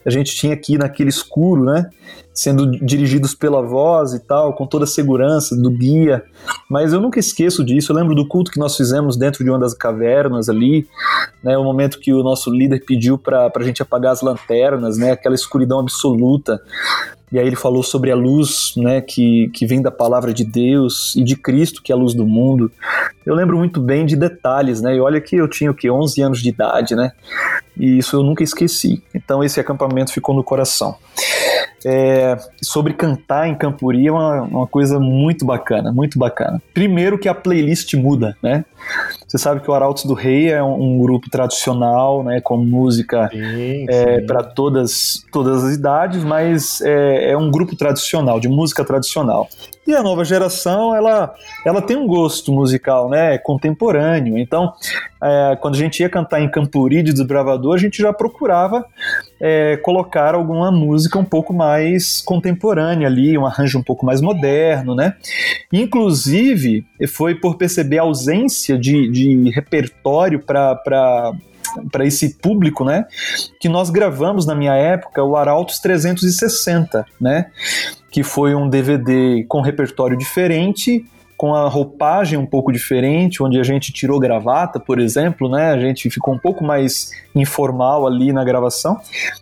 A 0.06 0.10
gente 0.10 0.36
tinha 0.36 0.56
que 0.56 0.74
ir 0.74 0.78
naquele 0.78 1.08
escuro, 1.08 1.64
né, 1.64 1.90
sendo 2.34 2.70
dirigidos 2.70 3.34
pela 3.34 3.62
voz 3.62 4.14
e 4.14 4.20
tal, 4.20 4.54
com 4.54 4.66
toda 4.66 4.84
a 4.84 4.86
segurança 4.86 5.56
do 5.56 5.70
guia. 5.70 6.24
Mas 6.68 6.92
eu 6.92 7.00
nunca 7.00 7.18
esqueço 7.18 7.64
disso. 7.64 7.92
Eu 7.92 7.96
lembro 7.96 8.14
do 8.14 8.26
culto 8.26 8.50
que 8.50 8.58
nós 8.58 8.76
fizemos 8.76 9.16
dentro 9.16 9.44
de 9.44 9.50
uma 9.50 9.58
das 9.58 9.74
cavernas 9.74 10.48
ali, 10.48 10.86
né, 11.42 11.56
o 11.58 11.64
momento 11.64 11.98
que 11.98 12.12
o 12.12 12.22
nosso 12.22 12.50
líder 12.50 12.84
pediu 12.84 13.18
para 13.18 13.50
a 13.54 13.62
gente 13.62 13.82
apagar 13.82 14.12
as 14.12 14.22
lanternas, 14.22 14.96
né, 14.96 15.12
aquela 15.12 15.34
escuridão 15.34 15.80
absoluta 15.80 16.60
e 17.32 17.38
aí 17.38 17.46
ele 17.46 17.56
falou 17.56 17.82
sobre 17.82 18.10
a 18.10 18.14
luz, 18.14 18.74
né, 18.76 19.00
que, 19.00 19.48
que 19.54 19.64
vem 19.64 19.80
da 19.80 19.90
palavra 19.90 20.34
de 20.34 20.44
Deus 20.44 21.16
e 21.16 21.24
de 21.24 21.34
Cristo, 21.34 21.82
que 21.82 21.90
é 21.90 21.94
a 21.94 21.98
luz 21.98 22.12
do 22.12 22.26
mundo. 22.26 22.70
Eu 23.24 23.34
lembro 23.34 23.56
muito 23.56 23.80
bem 23.80 24.04
de 24.04 24.16
detalhes, 24.16 24.80
né, 24.80 24.96
e 24.96 25.00
olha 25.00 25.20
que 25.20 25.36
eu 25.36 25.48
tinha 25.48 25.70
o 25.70 25.74
que 25.74 25.90
11 25.90 26.20
anos 26.22 26.42
de 26.42 26.48
idade, 26.48 26.94
né, 26.94 27.12
e 27.76 27.98
isso 27.98 28.16
eu 28.16 28.22
nunca 28.22 28.42
esqueci. 28.42 29.02
Então 29.14 29.42
esse 29.42 29.60
acampamento 29.60 30.12
ficou 30.12 30.34
no 30.34 30.44
coração. 30.44 30.96
É, 31.84 32.36
sobre 32.62 32.92
cantar 32.92 33.48
em 33.48 33.56
Campuri 33.56 34.06
é 34.06 34.12
uma, 34.12 34.42
uma 34.42 34.66
coisa 34.66 35.00
muito 35.00 35.44
bacana, 35.44 35.92
muito 35.92 36.16
bacana. 36.16 36.62
Primeiro 36.72 37.18
que 37.18 37.28
a 37.28 37.34
playlist 37.34 37.94
muda, 37.94 38.36
né? 38.40 38.64
Você 39.26 39.36
sabe 39.36 39.60
que 39.60 39.70
o 39.70 39.74
Arautos 39.74 40.04
do 40.04 40.14
Rei 40.14 40.50
é 40.50 40.62
um, 40.62 40.80
um 40.80 40.98
grupo 41.00 41.28
tradicional, 41.28 42.22
né, 42.22 42.40
com 42.40 42.56
música 42.56 43.30
é, 43.88 44.20
para 44.20 44.44
todas, 44.44 45.24
todas 45.32 45.64
as 45.64 45.74
idades, 45.74 46.22
mas 46.22 46.80
é, 46.82 47.32
é 47.32 47.36
um 47.36 47.50
grupo 47.50 47.74
tradicional, 47.74 48.38
de 48.38 48.48
música 48.48 48.84
tradicional. 48.84 49.48
E 49.84 49.94
a 49.94 50.02
nova 50.02 50.24
geração, 50.24 50.94
ela, 50.94 51.34
ela 51.66 51.82
tem 51.82 51.96
um 51.96 52.06
gosto 52.06 52.52
musical, 52.52 53.10
né, 53.10 53.36
contemporâneo. 53.38 54.38
Então, 54.38 54.72
é, 55.20 55.56
quando 55.60 55.74
a 55.74 55.78
gente 55.78 56.00
ia 56.00 56.08
cantar 56.08 56.40
em 56.40 56.48
Campuri 56.48 57.02
de 57.02 57.12
Desbravador, 57.12 57.74
a 57.74 57.78
gente 57.78 58.00
já 58.00 58.12
procurava 58.12 58.86
é, 59.40 59.76
colocar 59.78 60.36
alguma 60.36 60.70
música 60.70 61.18
um 61.18 61.24
pouco 61.24 61.52
mais 61.52 62.20
contemporânea 62.20 63.08
ali, 63.08 63.36
um 63.36 63.44
arranjo 63.44 63.76
um 63.76 63.82
pouco 63.82 64.06
mais 64.06 64.20
moderno, 64.20 64.94
né? 64.94 65.16
Inclusive, 65.72 66.86
foi 67.08 67.34
por 67.34 67.56
perceber 67.56 67.98
a 67.98 68.02
ausência 68.02 68.78
de, 68.78 69.10
de 69.10 69.50
repertório 69.50 70.40
para 70.40 70.80
para 71.90 72.04
esse 72.04 72.34
público, 72.34 72.84
né? 72.84 73.06
Que 73.58 73.68
nós 73.68 73.88
gravamos 73.88 74.44
na 74.44 74.54
minha 74.54 74.74
época 74.74 75.22
o 75.22 75.36
Arautos 75.36 75.78
360, 75.78 77.06
né? 77.20 77.46
Que 78.12 78.22
foi 78.22 78.54
um 78.54 78.68
DVD 78.68 79.44
com 79.48 79.60
repertório 79.60 80.16
diferente, 80.16 81.04
com 81.42 81.56
a 81.56 81.68
roupagem 81.68 82.38
um 82.38 82.46
pouco 82.46 82.70
diferente, 82.70 83.42
onde 83.42 83.58
a 83.58 83.64
gente 83.64 83.92
tirou 83.92 84.20
gravata, 84.20 84.78
por 84.78 85.00
exemplo, 85.00 85.48
né? 85.48 85.72
A 85.72 85.76
gente 85.80 86.08
ficou 86.08 86.32
um 86.32 86.38
pouco 86.38 86.62
mais 86.62 87.10
informal 87.34 88.06
ali 88.06 88.32
na 88.32 88.44
gravação. 88.44 89.00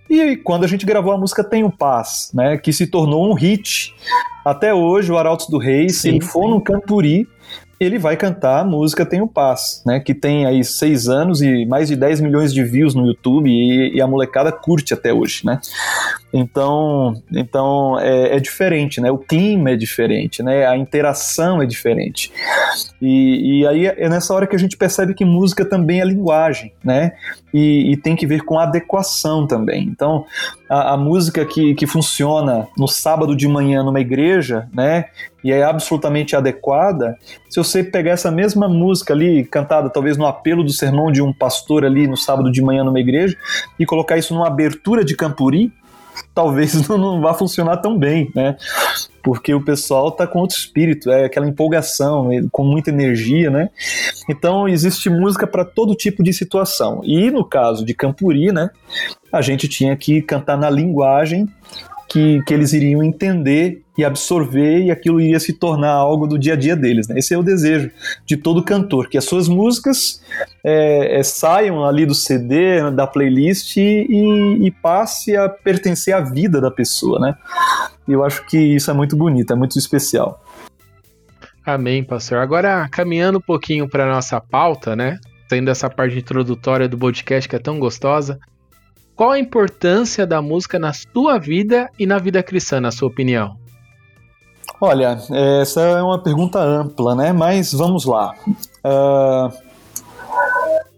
E 0.09 0.35
quando 0.37 0.65
a 0.65 0.67
gente 0.67 0.87
gravou 0.87 1.13
a 1.13 1.19
música 1.19 1.45
Tenho 1.45 1.71
Paz, 1.71 2.31
né? 2.33 2.57
Que 2.57 2.73
se 2.73 2.87
tornou 2.87 3.31
um 3.31 3.35
hit. 3.35 3.95
Até 4.43 4.73
hoje, 4.73 5.13
o 5.13 5.19
Arautos 5.19 5.47
do 5.49 5.59
Rei, 5.59 5.91
se 5.91 6.09
ele 6.09 6.23
for 6.23 6.49
no 6.49 6.63
Campuri, 6.63 7.29
ele 7.81 7.99
vai 7.99 8.15
cantar 8.15 8.61
a 8.61 8.65
música 8.65 9.07
Tenho 9.07 9.27
Paz, 9.27 9.83
né? 9.87 10.01
Que 10.01 10.15
tem 10.15 10.45
aí 10.45 10.63
seis 10.63 11.09
anos 11.09 11.41
e 11.41 11.65
mais 11.65 11.89
de 11.89 11.97
10 11.97 12.21
milhões 12.21 12.53
de 12.53 12.63
views 12.63 12.95
no 12.95 13.07
YouTube 13.07 13.51
e, 13.51 13.97
e 13.97 14.03
a 14.03 14.07
molecada 14.07 14.53
curte 14.53 14.93
até 14.93 15.13
hoje, 15.13 15.47
né? 15.47 15.59
Então, 16.33 17.21
então 17.33 17.99
é, 17.99 18.37
é, 18.37 18.41
diferente, 18.41 19.01
né? 19.01 19.11
O 19.11 19.19
clima 19.19 19.71
é 19.71 19.77
diferente, 19.77 20.43
né? 20.43 20.65
A 20.67 20.77
interação 20.77 21.61
é 21.61 21.67
diferente. 21.67 22.33
E, 23.03 23.61
e, 23.61 23.67
aí 23.67 23.87
é 23.87 24.09
nessa 24.09 24.33
hora 24.33 24.47
que 24.47 24.55
a 24.55 24.59
gente 24.59 24.77
percebe 24.77 25.13
que 25.13 25.25
música 25.25 25.65
também 25.65 26.01
é 26.01 26.05
linguagem, 26.05 26.73
né? 26.85 27.13
E, 27.53 27.93
e 27.93 27.97
tem 27.97 28.15
que 28.15 28.27
ver 28.27 28.43
com 28.43 28.59
adequação 28.59 29.45
também. 29.45 29.83
Então, 29.85 30.25
a, 30.69 30.95
a, 30.95 30.97
música 30.97 31.45
que, 31.45 31.75
que 31.75 31.87
funciona 31.87 32.69
no 32.79 32.87
sábado 32.87 33.35
de 33.35 33.49
manhã 33.49 33.83
numa 33.83 34.01
igreja, 34.01 34.69
né? 34.73 35.07
E 35.43 35.51
é 35.51 35.65
absolutamente 35.65 36.37
adequada. 36.37 37.19
Se 37.49 37.57
você 37.57 37.83
pegar 37.83 38.13
essa 38.13 38.31
mesma 38.31 38.69
música 38.69 39.13
ali, 39.13 39.45
cantada 39.45 39.91
talvez 39.91 40.17
no 40.17 40.27
apelo 40.27 40.63
do 40.63 40.73
sermão 40.73 41.11
de 41.11 41.21
um 41.21 41.33
pastor 41.33 41.85
ali 41.85 42.07
no 42.07 42.17
sábado 42.17 42.53
de 42.53 42.63
manhã 42.63 42.85
numa 42.85 43.01
igreja, 43.01 43.37
e 43.79 43.85
colocar 43.85 44.17
isso 44.17 44.33
numa 44.33 44.47
abertura 44.47 45.05
de 45.05 45.17
Campuri, 45.17 45.73
talvez 46.35 46.87
não, 46.89 47.21
vá 47.21 47.35
funcionar 47.35 47.79
tão 47.79 47.99
bem, 47.99 48.31
né? 48.35 48.57
Porque 49.23 49.53
o 49.53 49.63
pessoal 49.63 50.11
tá 50.11 50.27
com 50.27 50.39
outro 50.39 50.57
espírito, 50.57 51.11
é 51.11 51.25
aquela 51.25 51.47
empolgação, 51.47 52.33
é, 52.33 52.41
com 52.51 52.65
muita 52.65 52.91
energia, 52.91 53.51
né? 53.51 53.69
Então 54.29 54.69
existe 54.69 55.11
música 55.11 55.47
para 55.47 55.65
todo 55.65 55.95
tipo 55.95 56.23
de 56.23 56.33
situação. 56.33 57.01
E 57.05 57.31
no 57.31 57.45
caso 57.45 57.85
de 57.85 57.95
Campuri, 57.95 58.53
né? 58.53 58.71
A 59.33 59.43
gente 59.43 59.69
tinha 59.69 59.97
que 59.97 60.23
cantar 60.23 60.57
na 60.57 60.71
linguagem 60.71 61.49
que, 62.11 62.43
que 62.43 62.53
eles 62.53 62.73
iriam 62.73 63.05
entender 63.05 63.83
e 63.97 64.05
absorver 64.05 64.83
e 64.83 64.91
aquilo 64.91 65.21
iria 65.21 65.39
se 65.39 65.53
tornar 65.53 65.93
algo 65.93 66.27
do 66.27 66.37
dia 66.37 66.55
a 66.55 66.57
dia 66.57 66.75
deles. 66.75 67.07
Né? 67.07 67.21
Esse 67.21 67.35
é 67.35 67.39
o 67.39 67.43
desejo 67.43 67.89
de 68.27 68.37
todo 68.37 68.65
cantor, 68.65 69.09
que 69.09 69.17
as 69.17 69.25
suas 69.25 69.47
músicas 69.47 70.21
é, 70.65 71.21
é, 71.21 71.23
saiam 71.23 71.85
ali 71.85 72.05
do 72.05 72.15
CD, 72.15 72.91
da 72.91 73.07
playlist 73.07 73.77
e, 73.77 74.59
e, 74.61 74.71
passe 74.83 75.37
a 75.37 75.49
pertencer 75.49 76.13
à 76.13 76.21
vida 76.21 76.61
da 76.61 76.71
pessoa. 76.71 77.21
Né? 77.21 77.35
Eu 78.09 78.25
acho 78.25 78.45
que 78.47 78.59
isso 78.59 78.91
é 78.91 78.95
muito 78.95 79.17
bonito, 79.17 79.53
é 79.53 79.57
muito 79.57 79.79
especial. 79.79 80.45
Amém, 81.65 82.03
pastor. 82.03 82.39
Agora, 82.39 82.89
caminhando 82.91 83.39
um 83.39 83.43
pouquinho 83.43 83.89
para 83.89 84.11
nossa 84.11 84.41
pauta, 84.41 84.97
né? 84.97 85.21
Tendo 85.49 85.71
essa 85.71 85.89
parte 85.89 86.19
introdutória 86.19 86.89
do 86.89 86.99
podcast 86.99 87.49
que 87.49 87.55
é 87.55 87.59
tão 87.59 87.79
gostosa, 87.79 88.41
qual 89.21 89.33
a 89.33 89.39
importância 89.39 90.27
da 90.27 90.41
música 90.41 90.79
na 90.79 90.95
sua 90.95 91.37
vida 91.37 91.91
e 91.99 92.07
na 92.07 92.17
vida 92.17 92.43
cristã, 92.43 92.81
na 92.81 92.91
sua 92.91 93.07
opinião? 93.07 93.55
Olha, 94.81 95.19
essa 95.61 95.83
é 95.83 96.03
uma 96.03 96.19
pergunta 96.23 96.59
ampla, 96.59 97.15
né? 97.15 97.31
Mas 97.31 97.71
vamos 97.71 98.07
lá. 98.07 98.35
Uh, 98.83 99.53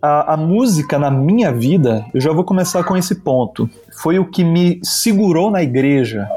a, 0.01 0.35
a, 0.35 0.37
música 0.37 1.01
na 1.01 1.11
minha 1.11 1.51
vida, 1.51 2.07
eu 2.15 2.21
já 2.21 2.33
vou 2.33 2.45
começar 2.45 2.85
com 2.85 2.97
esse 2.97 3.17
ponto. 3.17 3.69
Foi 4.01 4.21
o 4.21 4.31
que 4.31 4.45
me 4.45 4.79
segurou 4.85 5.51
na 5.51 5.61
igreja 5.61 6.29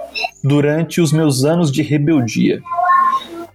durante 0.43 0.99
os 0.99 1.13
meus 1.13 1.45
anos 1.45 1.71
de 1.71 1.83
rebeldia. 1.83 2.63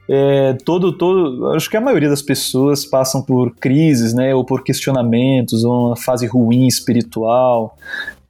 É, 0.08 0.54
todo, 0.64 0.92
todo, 0.92 1.52
acho 1.54 1.68
que 1.68 1.76
a 1.76 1.80
maioria 1.80 2.08
das 2.08 2.22
pessoas 2.22 2.84
passam 2.84 3.22
por 3.22 3.54
crises, 3.56 4.14
né, 4.14 4.32
ou 4.34 4.44
por 4.44 4.62
questionamentos, 4.62 5.64
ou 5.64 5.88
uma 5.88 5.96
fase 5.96 6.26
ruim 6.26 6.66
espiritual, 6.66 7.76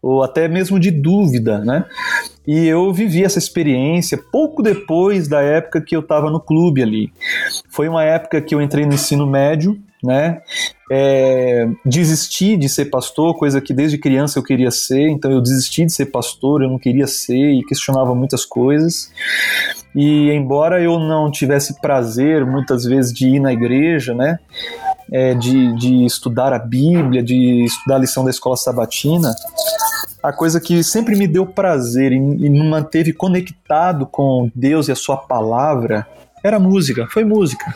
ou 0.03 0.23
até 0.23 0.49
mesmo 0.49 0.81
de 0.81 0.91
dúvida, 0.91 1.59
né? 1.59 1.85
E 2.47 2.67
eu 2.67 2.93
vivi 2.93 3.23
essa 3.23 3.39
experiência 3.39 4.19
pouco 4.19 4.63
depois 4.63 5.29
da 5.29 5.41
época 5.43 5.81
que 5.81 5.95
eu 5.95 6.01
estava 6.01 6.31
no 6.31 6.41
clube 6.41 6.83
ali. 6.83 7.13
Foi 7.69 7.89
uma 7.89 8.03
época 8.03 8.41
que 8.41 8.55
eu 8.55 8.63
entrei 8.63 8.87
no 8.87 8.95
ensino 8.95 9.27
médio, 9.27 9.79
né? 10.03 10.41
É, 10.91 11.69
desisti 11.85 12.57
de 12.57 12.69
ser 12.69 12.87
pastor, 12.87 13.37
coisa 13.37 13.61
que 13.61 13.73
desde 13.73 13.99
criança 13.99 14.39
eu 14.39 14.43
queria 14.43 14.71
ser, 14.71 15.09
então 15.09 15.31
eu 15.31 15.41
desisti 15.41 15.85
de 15.85 15.93
ser 15.93 16.07
pastor, 16.07 16.63
eu 16.63 16.69
não 16.69 16.79
queria 16.79 17.07
ser 17.07 17.53
e 17.53 17.63
questionava 17.65 18.15
muitas 18.15 18.45
coisas. 18.45 19.13
E 19.95 20.31
embora 20.31 20.83
eu 20.83 20.99
não 20.99 21.31
tivesse 21.31 21.81
prazer 21.81 22.45
muitas 22.47 22.85
vezes 22.85 23.13
de 23.13 23.29
ir 23.29 23.41
na 23.41 23.53
igreja, 23.53 24.15
né? 24.15 24.39
É, 25.13 25.35
de, 25.35 25.75
de 25.75 26.05
estudar 26.07 26.53
a 26.53 26.59
Bíblia, 26.59 27.23
de 27.23 27.65
estudar 27.65 27.97
a 27.97 27.99
lição 27.99 28.25
da 28.25 28.31
escola 28.31 28.57
sabatina, 28.57 29.35
a 30.23 30.33
coisa 30.33 30.61
que 30.61 30.83
sempre 30.83 31.17
me 31.17 31.27
deu 31.27 31.47
prazer 31.47 32.13
e, 32.13 32.19
me 32.19 32.69
manteve 32.69 33.13
conectado 33.13 34.07
com 34.07 34.51
Deus 34.55 34.89
e 34.89 34.93
a 34.93 34.97
Sua 34.97 35.17
palavra 35.17 36.07
era 36.43 36.59
música, 36.59 37.07
foi 37.11 37.25
música. 37.25 37.75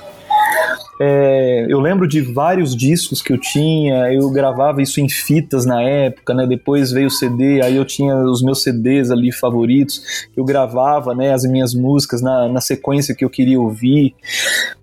É, 1.00 1.66
eu 1.68 1.80
lembro 1.80 2.06
de 2.06 2.20
vários 2.20 2.76
discos 2.76 3.20
que 3.20 3.32
eu 3.32 3.38
tinha, 3.38 4.12
eu 4.12 4.30
gravava 4.30 4.80
isso 4.80 5.00
em 5.00 5.08
fitas 5.08 5.66
na 5.66 5.82
época, 5.82 6.32
né? 6.32 6.46
Depois 6.46 6.92
veio 6.92 7.08
o 7.08 7.10
CD, 7.10 7.60
aí 7.62 7.76
eu 7.76 7.84
tinha 7.84 8.16
os 8.16 8.42
meus 8.42 8.62
CDs 8.62 9.10
ali 9.10 9.32
favoritos, 9.32 10.28
eu 10.36 10.44
gravava, 10.44 11.14
né, 11.14 11.32
as 11.32 11.44
minhas 11.44 11.74
músicas 11.74 12.22
na, 12.22 12.48
na 12.48 12.60
sequência 12.60 13.14
que 13.14 13.24
eu 13.24 13.30
queria 13.30 13.60
ouvir. 13.60 14.14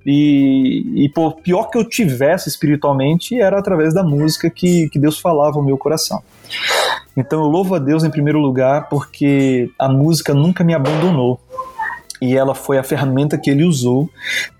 E, 0.05 1.05
e 1.05 1.11
pior 1.43 1.69
que 1.69 1.77
eu 1.77 1.87
tivesse 1.87 2.49
espiritualmente, 2.49 3.39
era 3.39 3.57
através 3.57 3.93
da 3.93 4.03
música 4.03 4.49
que, 4.49 4.89
que 4.89 4.99
Deus 4.99 5.17
falava 5.17 5.57
ao 5.57 5.63
meu 5.63 5.77
coração. 5.77 6.21
Então 7.15 7.41
eu 7.41 7.47
louvo 7.47 7.75
a 7.75 7.79
Deus 7.79 8.03
em 8.03 8.09
primeiro 8.09 8.39
lugar 8.39 8.87
porque 8.89 9.69
a 9.77 9.89
música 9.89 10.33
nunca 10.33 10.63
me 10.63 10.73
abandonou. 10.73 11.39
E 12.21 12.37
ela 12.37 12.53
foi 12.53 12.77
a 12.77 12.83
ferramenta 12.83 13.37
que 13.37 13.49
ele 13.49 13.63
usou 13.63 14.09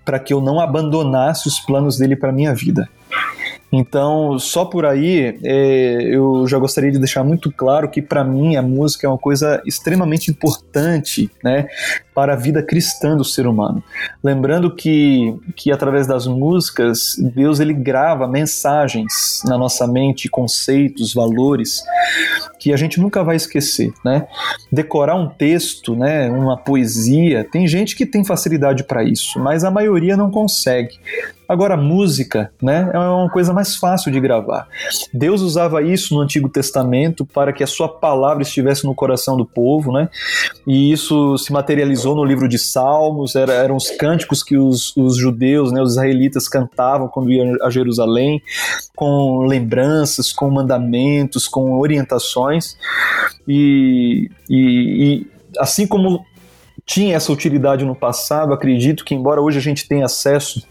para 0.04 0.18
que 0.18 0.34
eu 0.34 0.40
não 0.40 0.60
abandonasse 0.60 1.46
os 1.46 1.60
planos 1.60 1.96
dele 1.96 2.16
para 2.16 2.32
minha 2.32 2.54
vida. 2.54 2.88
Então, 3.72 4.38
só 4.38 4.66
por 4.66 4.84
aí, 4.84 5.38
é, 5.42 6.02
eu 6.14 6.46
já 6.46 6.58
gostaria 6.58 6.92
de 6.92 6.98
deixar 6.98 7.24
muito 7.24 7.50
claro 7.50 7.88
que, 7.88 8.02
para 8.02 8.22
mim, 8.22 8.54
a 8.54 8.60
música 8.60 9.06
é 9.06 9.10
uma 9.10 9.16
coisa 9.16 9.62
extremamente 9.64 10.30
importante 10.30 11.30
né, 11.42 11.66
para 12.14 12.34
a 12.34 12.36
vida 12.36 12.62
cristã 12.62 13.16
do 13.16 13.24
ser 13.24 13.46
humano. 13.46 13.82
Lembrando 14.22 14.74
que, 14.74 15.34
que 15.56 15.72
através 15.72 16.06
das 16.06 16.26
músicas, 16.26 17.16
Deus 17.34 17.60
ele 17.60 17.72
grava 17.72 18.28
mensagens 18.28 19.40
na 19.46 19.56
nossa 19.56 19.86
mente, 19.86 20.28
conceitos, 20.28 21.14
valores, 21.14 21.82
que 22.62 22.72
a 22.72 22.76
gente 22.76 23.00
nunca 23.00 23.24
vai 23.24 23.34
esquecer. 23.34 23.92
Né? 24.04 24.24
Decorar 24.70 25.16
um 25.16 25.28
texto, 25.28 25.96
né, 25.96 26.30
uma 26.30 26.56
poesia, 26.56 27.44
tem 27.50 27.66
gente 27.66 27.96
que 27.96 28.06
tem 28.06 28.24
facilidade 28.24 28.84
para 28.84 29.02
isso, 29.02 29.40
mas 29.40 29.64
a 29.64 29.70
maioria 29.70 30.16
não 30.16 30.30
consegue. 30.30 30.96
Agora, 31.48 31.76
música 31.76 32.50
né, 32.62 32.88
é 32.94 32.98
uma 32.98 33.28
coisa 33.28 33.52
mais 33.52 33.76
fácil 33.76 34.10
de 34.10 34.18
gravar. 34.20 34.66
Deus 35.12 35.42
usava 35.42 35.82
isso 35.82 36.14
no 36.14 36.20
Antigo 36.20 36.48
Testamento 36.48 37.26
para 37.26 37.52
que 37.52 37.62
a 37.62 37.66
sua 37.66 37.88
palavra 37.88 38.42
estivesse 38.42 38.84
no 38.84 38.94
coração 38.94 39.36
do 39.36 39.44
povo, 39.44 39.92
né? 39.92 40.08
E 40.66 40.90
isso 40.90 41.36
se 41.36 41.52
materializou 41.52 42.16
no 42.16 42.24
livro 42.24 42.48
de 42.48 42.58
Salmos, 42.58 43.34
era, 43.34 43.52
eram 43.52 43.76
os 43.76 43.90
cânticos 43.90 44.42
que 44.42 44.56
os, 44.56 44.96
os 44.96 45.18
judeus, 45.18 45.72
né, 45.72 45.82
os 45.82 45.92
israelitas 45.92 46.48
cantavam 46.48 47.08
quando 47.08 47.30
iam 47.30 47.54
a 47.60 47.68
Jerusalém, 47.68 48.40
com 49.02 49.40
lembranças, 49.40 50.32
com 50.32 50.48
mandamentos, 50.48 51.48
com 51.48 51.76
orientações. 51.76 52.76
e, 53.48 54.30
e, 54.48 55.26
e 55.26 55.26
assim 55.58 55.88
como 55.88 56.24
tinha 56.86 57.16
essa 57.16 57.32
utilidade 57.32 57.84
no 57.84 57.96
passado, 57.96 58.52
acredito 58.52 59.04
que, 59.04 59.12
embora 59.12 59.42
hoje 59.42 59.58
a 59.58 59.60
gente 59.60 59.88
tenha 59.88 60.04
acesso 60.04 60.64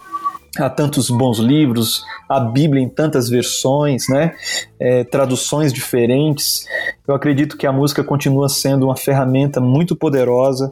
há 0.58 0.70
tantos 0.70 1.10
bons 1.10 1.40
livros, 1.40 2.06
a 2.30 2.40
Bíblia 2.40 2.82
em 2.82 2.88
tantas 2.88 3.28
versões, 3.28 4.08
né? 4.08 4.34
É, 4.80 5.04
traduções 5.04 5.74
diferentes. 5.74 6.66
Eu 7.06 7.14
acredito 7.14 7.58
que 7.58 7.68
a 7.68 7.72
música 7.74 8.02
continua 8.02 8.48
sendo 8.48 8.86
uma 8.86 8.96
ferramenta 8.96 9.60
muito 9.60 9.94
poderosa 9.94 10.72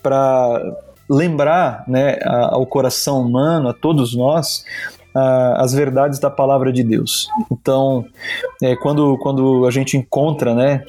para 0.00 0.62
lembrar 1.10 1.82
né, 1.88 2.18
ao 2.24 2.64
coração 2.64 3.20
humano, 3.20 3.68
a 3.68 3.74
todos 3.74 4.14
nós, 4.14 4.64
as 5.14 5.72
verdades 5.72 6.18
da 6.18 6.30
palavra 6.30 6.72
de 6.72 6.82
Deus. 6.82 7.28
Então, 7.50 8.04
é, 8.62 8.74
quando, 8.76 9.18
quando 9.18 9.66
a 9.66 9.70
gente 9.70 9.96
encontra 9.96 10.54
né, 10.54 10.84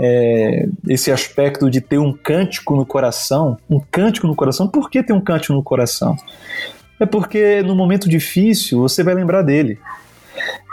é, 0.00 0.68
esse 0.88 1.10
aspecto 1.10 1.70
de 1.70 1.80
ter 1.80 1.98
um 1.98 2.12
cântico 2.12 2.74
no 2.74 2.84
coração, 2.84 3.58
um 3.70 3.80
cântico 3.80 4.26
no 4.26 4.34
coração, 4.34 4.68
por 4.68 4.90
que 4.90 5.02
ter 5.02 5.12
um 5.12 5.20
cântico 5.20 5.52
no 5.52 5.62
coração? 5.62 6.16
É 6.98 7.06
porque 7.06 7.62
no 7.62 7.74
momento 7.74 8.08
difícil 8.08 8.80
você 8.80 9.02
vai 9.02 9.14
lembrar 9.14 9.42
dele. 9.42 9.78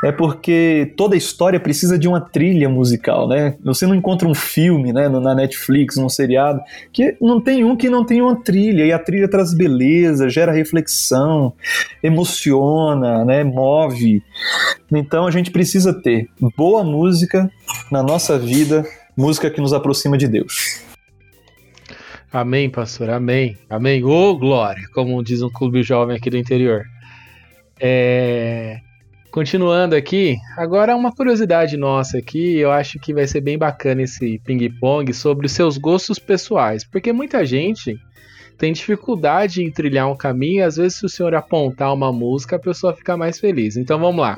É 0.03 0.12
porque 0.12 0.93
toda 0.95 1.15
história 1.15 1.59
precisa 1.59 1.98
de 1.98 2.07
uma 2.07 2.21
trilha 2.21 2.69
musical, 2.69 3.27
né? 3.27 3.55
Você 3.63 3.86
não 3.86 3.95
encontra 3.95 4.27
um 4.27 4.33
filme, 4.33 4.93
né, 4.93 5.09
na 5.09 5.36
Netflix, 5.36 5.98
um 5.98 6.07
seriado, 6.07 6.62
que 6.91 7.17
não 7.21 7.41
tem 7.41 7.63
um 7.63 7.75
que 7.75 7.89
não 7.89 8.05
tem 8.05 8.21
uma 8.21 8.41
trilha, 8.41 8.86
e 8.86 8.91
a 8.91 9.00
trilha 9.00 9.27
traz 9.27 9.53
beleza, 9.53 10.29
gera 10.29 10.51
reflexão, 10.51 11.53
emociona, 12.01 13.25
né, 13.25 13.43
move. 13.43 14.24
Então 14.91 15.27
a 15.27 15.31
gente 15.31 15.51
precisa 15.51 15.93
ter 15.93 16.29
boa 16.55 16.83
música 16.83 17.51
na 17.91 18.01
nossa 18.01 18.39
vida, 18.39 18.86
música 19.17 19.50
que 19.50 19.62
nos 19.62 19.74
aproxima 19.74 20.17
de 20.17 20.27
Deus. 20.27 20.81
Amém, 22.31 22.69
pastor, 22.69 23.09
amém, 23.09 23.57
amém. 23.67 24.03
Ô, 24.03 24.29
oh, 24.29 24.38
glória, 24.38 24.83
como 24.93 25.24
diz 25.24 25.41
um 25.41 25.50
clube 25.50 25.81
jovem 25.81 26.15
aqui 26.15 26.29
do 26.29 26.38
interior. 26.38 26.86
É... 27.79 28.81
Continuando 29.31 29.95
aqui, 29.95 30.38
agora 30.57 30.95
uma 30.95 31.13
curiosidade 31.13 31.77
nossa 31.77 32.17
aqui, 32.17 32.57
eu 32.57 32.71
acho 32.71 33.00
que 33.00 33.13
vai 33.13 33.27
ser 33.27 33.41
bem 33.41 33.59
bacana 33.59 34.01
esse 34.01 34.39
ping-pong 34.43 35.13
sobre 35.13 35.45
os 35.45 35.51
seus 35.51 35.77
gostos 35.77 36.17
pessoais, 36.17 36.83
porque 36.83 37.13
muita 37.13 37.45
gente 37.45 37.95
tem 38.57 38.74
dificuldade 38.74 39.63
em 39.63 39.71
trilhar 39.71 40.12
um 40.12 40.17
caminho, 40.17 40.59
e 40.59 40.63
às 40.63 40.77
vezes 40.77 40.98
se 40.98 41.05
o 41.05 41.09
senhor 41.09 41.36
apontar 41.36 41.93
uma 41.93 42.12
música, 42.12 42.55
a 42.55 42.59
pessoa 42.59 42.93
fica 42.93 43.15
mais 43.15 43.39
feliz. 43.39 43.77
Então 43.77 44.00
vamos 44.00 44.19
lá. 44.19 44.38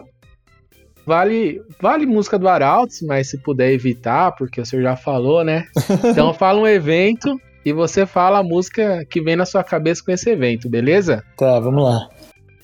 Vale, 1.05 1.61
vale 1.79 2.05
música 2.05 2.37
do 2.37 2.47
Arautos, 2.47 3.01
mas 3.01 3.29
se 3.29 3.37
puder 3.37 3.71
evitar, 3.71 4.33
porque 4.33 4.61
o 4.61 4.65
senhor 4.65 4.83
já 4.83 4.95
falou, 4.95 5.43
né? 5.43 5.65
Então 6.05 6.33
fala 6.33 6.59
um 6.59 6.67
evento 6.67 7.39
e 7.65 7.71
você 7.71 8.05
fala 8.05 8.39
a 8.39 8.43
música 8.43 9.05
que 9.09 9.21
vem 9.21 9.35
na 9.35 9.45
sua 9.45 9.63
cabeça 9.63 10.03
com 10.03 10.11
esse 10.11 10.29
evento, 10.29 10.69
beleza? 10.69 11.23
Tá, 11.37 11.59
vamos 11.59 11.83
lá. 11.83 12.09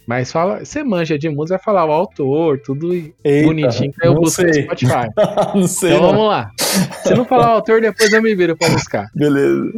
Mas 0.08 0.32
fala, 0.32 0.64
você 0.64 0.86
manja 0.86 1.20
de 1.20 1.28
música, 1.28 1.58
vai 1.58 1.64
falar 1.66 1.86
o 1.86 1.92
autor, 1.92 2.62
tudo 2.64 2.94
Eita, 2.94 3.46
bonitinho, 3.46 3.92
que 3.92 4.08
eu 4.08 4.16
busco 4.16 4.42
no 4.42 4.54
Spotify. 4.54 5.10
não 5.54 5.68
sei. 5.68 5.90
Então 5.90 6.02
não. 6.02 6.12
vamos 6.12 6.28
lá. 6.30 6.52
Se 7.04 7.14
não 7.14 7.26
falar 7.26 7.50
o 7.50 7.56
autor, 7.56 7.82
depois 7.82 8.14
eu 8.14 8.22
me 8.22 8.34
viro 8.34 8.56
pra 8.56 8.70
buscar. 8.70 9.12
Beleza. 9.14 9.70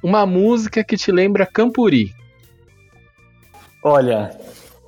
Uma 0.00 0.24
música 0.24 0.84
que 0.84 0.96
te 0.96 1.10
lembra 1.10 1.44
Campuri. 1.44 2.14
Olha, 3.82 4.30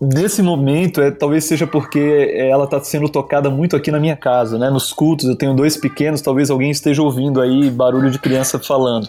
nesse 0.00 0.42
momento, 0.42 1.00
é, 1.00 1.11
talvez 1.11 1.44
seja 1.44 1.66
porque 1.66 2.32
ela 2.37 2.62
está 2.62 2.78
sendo 2.78 3.08
tocada 3.08 3.50
muito 3.50 3.75
aqui 3.75 3.90
na 3.90 3.99
minha 3.99 4.16
casa, 4.16 4.61
né? 4.61 4.70
Nos 4.70 4.92
cultos, 4.92 5.26
eu 5.26 5.35
tenho 5.35 5.54
dois 5.54 5.76
pequenos, 5.76 6.20
talvez 6.20 6.50
alguém 6.50 6.70
esteja 6.70 7.02
ouvindo 7.02 7.40
aí 7.40 7.68
barulho 7.68 8.12
de 8.12 8.18
criança 8.20 8.61
falando. 8.61 9.08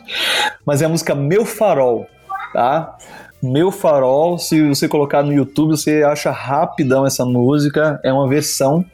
Mas 0.65 0.81
é 0.81 0.85
a 0.85 0.89
música 0.89 1.13
Meu 1.13 1.45
Farol, 1.45 2.07
tá? 2.53 2.97
Meu 3.41 3.71
Farol, 3.71 4.37
se 4.37 4.67
você 4.67 4.85
colocar 4.85 5.23
no 5.23 5.31
YouTube, 5.31 5.71
você 5.71 6.03
acha 6.03 6.29
rapidão 6.29 7.05
essa 7.05 7.23
música. 7.23 7.97
É 8.03 8.11
uma 8.11 8.27
versão, 8.27 8.85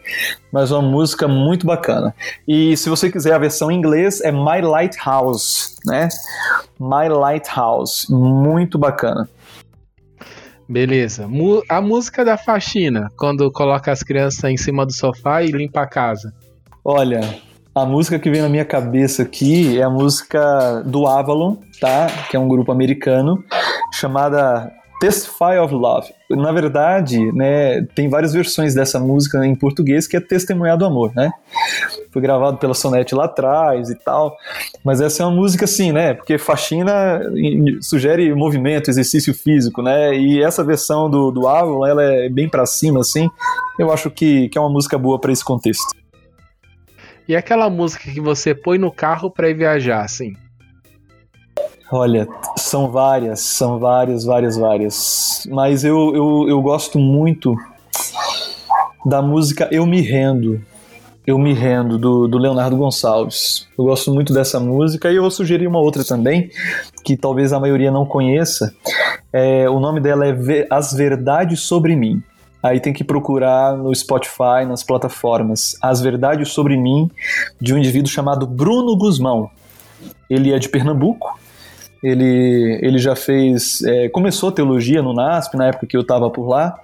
mas 0.51 0.71
uma 0.71 0.83
música 0.83 1.27
muito 1.27 1.65
bacana. 1.65 2.13
E 2.47 2.77
se 2.77 2.87
você 2.87 3.11
quiser 3.11 3.33
a 3.33 3.39
versão 3.39 3.71
em 3.71 3.77
inglês, 3.77 4.21
é 4.21 4.31
My 4.31 4.61
Lighthouse, 4.61 5.75
né? 5.83 6.09
My 6.79 7.09
Lighthouse, 7.09 8.05
muito 8.11 8.77
bacana. 8.77 9.27
Beleza. 10.69 11.27
A 11.67 11.81
música 11.81 12.23
da 12.23 12.37
faxina, 12.37 13.11
quando 13.17 13.51
coloca 13.51 13.91
as 13.91 14.03
crianças 14.03 14.43
em 14.43 14.57
cima 14.57 14.85
do 14.85 14.93
sofá 14.93 15.41
e 15.41 15.47
limpa 15.47 15.81
a 15.81 15.87
casa. 15.87 16.31
Olha, 16.83 17.21
a 17.73 17.83
música 17.83 18.17
que 18.19 18.29
vem 18.29 18.41
na 18.41 18.49
minha 18.49 18.63
cabeça 18.63 19.23
aqui 19.23 19.77
é 19.79 19.83
a 19.83 19.89
música 19.89 20.83
do 20.85 21.07
Avalon, 21.07 21.57
tá? 21.79 22.07
Que 22.29 22.37
é 22.37 22.39
um 22.39 22.47
grupo 22.47 22.71
americano, 22.71 23.43
chamada 23.95 24.71
Testify 24.99 25.57
of 25.61 25.73
Love. 25.73 26.13
Na 26.29 26.51
verdade, 26.51 27.31
né, 27.33 27.81
tem 27.93 28.09
várias 28.09 28.33
versões 28.33 28.73
dessa 28.73 28.99
música 28.99 29.45
em 29.45 29.55
português 29.55 30.07
que 30.07 30.15
é 30.15 30.19
Testemunhar 30.19 30.77
do 30.77 30.85
Amor, 30.85 31.13
né? 31.13 31.31
Foi 32.11 32.21
gravado 32.21 32.57
pela 32.57 32.73
Sonete 32.73 33.13
lá 33.13 33.25
atrás 33.25 33.89
e 33.89 33.95
tal. 33.95 34.35
Mas 34.83 35.01
essa 35.01 35.21
é 35.21 35.25
uma 35.25 35.35
música 35.35 35.65
assim, 35.65 35.91
né? 35.91 36.13
Porque 36.13 36.37
faxina 36.37 37.21
sugere 37.81 38.33
movimento, 38.33 38.89
exercício 38.89 39.33
físico, 39.33 39.81
né? 39.81 40.15
E 40.15 40.41
essa 40.41 40.63
versão 40.63 41.09
do, 41.09 41.29
do 41.29 41.47
Avalon, 41.47 41.85
ela 41.85 42.03
é 42.03 42.29
bem 42.29 42.49
para 42.49 42.65
cima, 42.65 43.01
assim. 43.01 43.29
Eu 43.77 43.91
acho 43.91 44.09
que, 44.09 44.49
que 44.49 44.57
é 44.57 44.61
uma 44.61 44.69
música 44.69 44.97
boa 44.97 45.19
para 45.19 45.31
esse 45.31 45.43
contexto. 45.43 45.93
E 47.27 47.35
aquela 47.35 47.69
música 47.69 48.11
que 48.11 48.21
você 48.21 48.53
põe 48.55 48.77
no 48.77 48.91
carro 48.91 49.29
para 49.29 49.49
ir 49.49 49.55
viajar, 49.55 50.01
assim? 50.03 50.35
Olha, 51.91 52.27
são 52.57 52.89
várias, 52.89 53.41
são 53.41 53.79
várias, 53.79 54.23
várias, 54.23 54.57
várias. 54.57 55.47
Mas 55.49 55.83
eu, 55.83 56.15
eu, 56.15 56.45
eu 56.49 56.61
gosto 56.61 56.97
muito 56.97 57.55
da 59.05 59.21
música 59.21 59.67
Eu 59.71 59.85
Me 59.85 60.01
Rendo. 60.01 60.61
Eu 61.27 61.37
Me 61.37 61.53
Rendo, 61.53 61.97
do, 61.97 62.27
do 62.27 62.37
Leonardo 62.37 62.77
Gonçalves. 62.77 63.67
Eu 63.77 63.85
gosto 63.85 64.13
muito 64.13 64.33
dessa 64.33 64.59
música 64.59 65.11
e 65.11 65.15
eu 65.15 65.21
vou 65.21 65.31
sugerir 65.31 65.67
uma 65.67 65.79
outra 65.79 66.03
também, 66.03 66.49
que 67.03 67.17
talvez 67.17 67.51
a 67.53 67.59
maioria 67.59 67.91
não 67.91 68.05
conheça. 68.05 68.73
É, 69.33 69.69
o 69.69 69.79
nome 69.79 69.99
dela 69.99 70.27
é 70.27 70.67
As 70.69 70.93
Verdades 70.93 71.61
Sobre 71.61 71.95
Mim 71.95 72.21
aí 72.67 72.79
tem 72.79 72.93
que 72.93 73.03
procurar 73.03 73.77
no 73.77 73.93
Spotify, 73.93 74.65
nas 74.67 74.83
plataformas, 74.83 75.77
As 75.81 76.01
Verdades 76.01 76.49
sobre 76.49 76.75
Mim, 76.75 77.11
de 77.61 77.73
um 77.73 77.77
indivíduo 77.77 78.09
chamado 78.09 78.47
Bruno 78.47 78.97
Guzmão. 78.97 79.49
Ele 80.27 80.51
é 80.51 80.57
de 80.57 80.67
Pernambuco, 80.67 81.39
ele, 82.05 82.79
ele 82.81 82.99
já 82.99 83.15
fez. 83.15 83.81
É, 83.83 84.09
começou 84.09 84.51
teologia 84.51 85.01
no 85.01 85.13
NASP, 85.13 85.55
na 85.55 85.67
época 85.67 85.87
que 85.87 85.97
eu 85.97 86.01
estava 86.01 86.29
por 86.29 86.47
lá, 86.47 86.79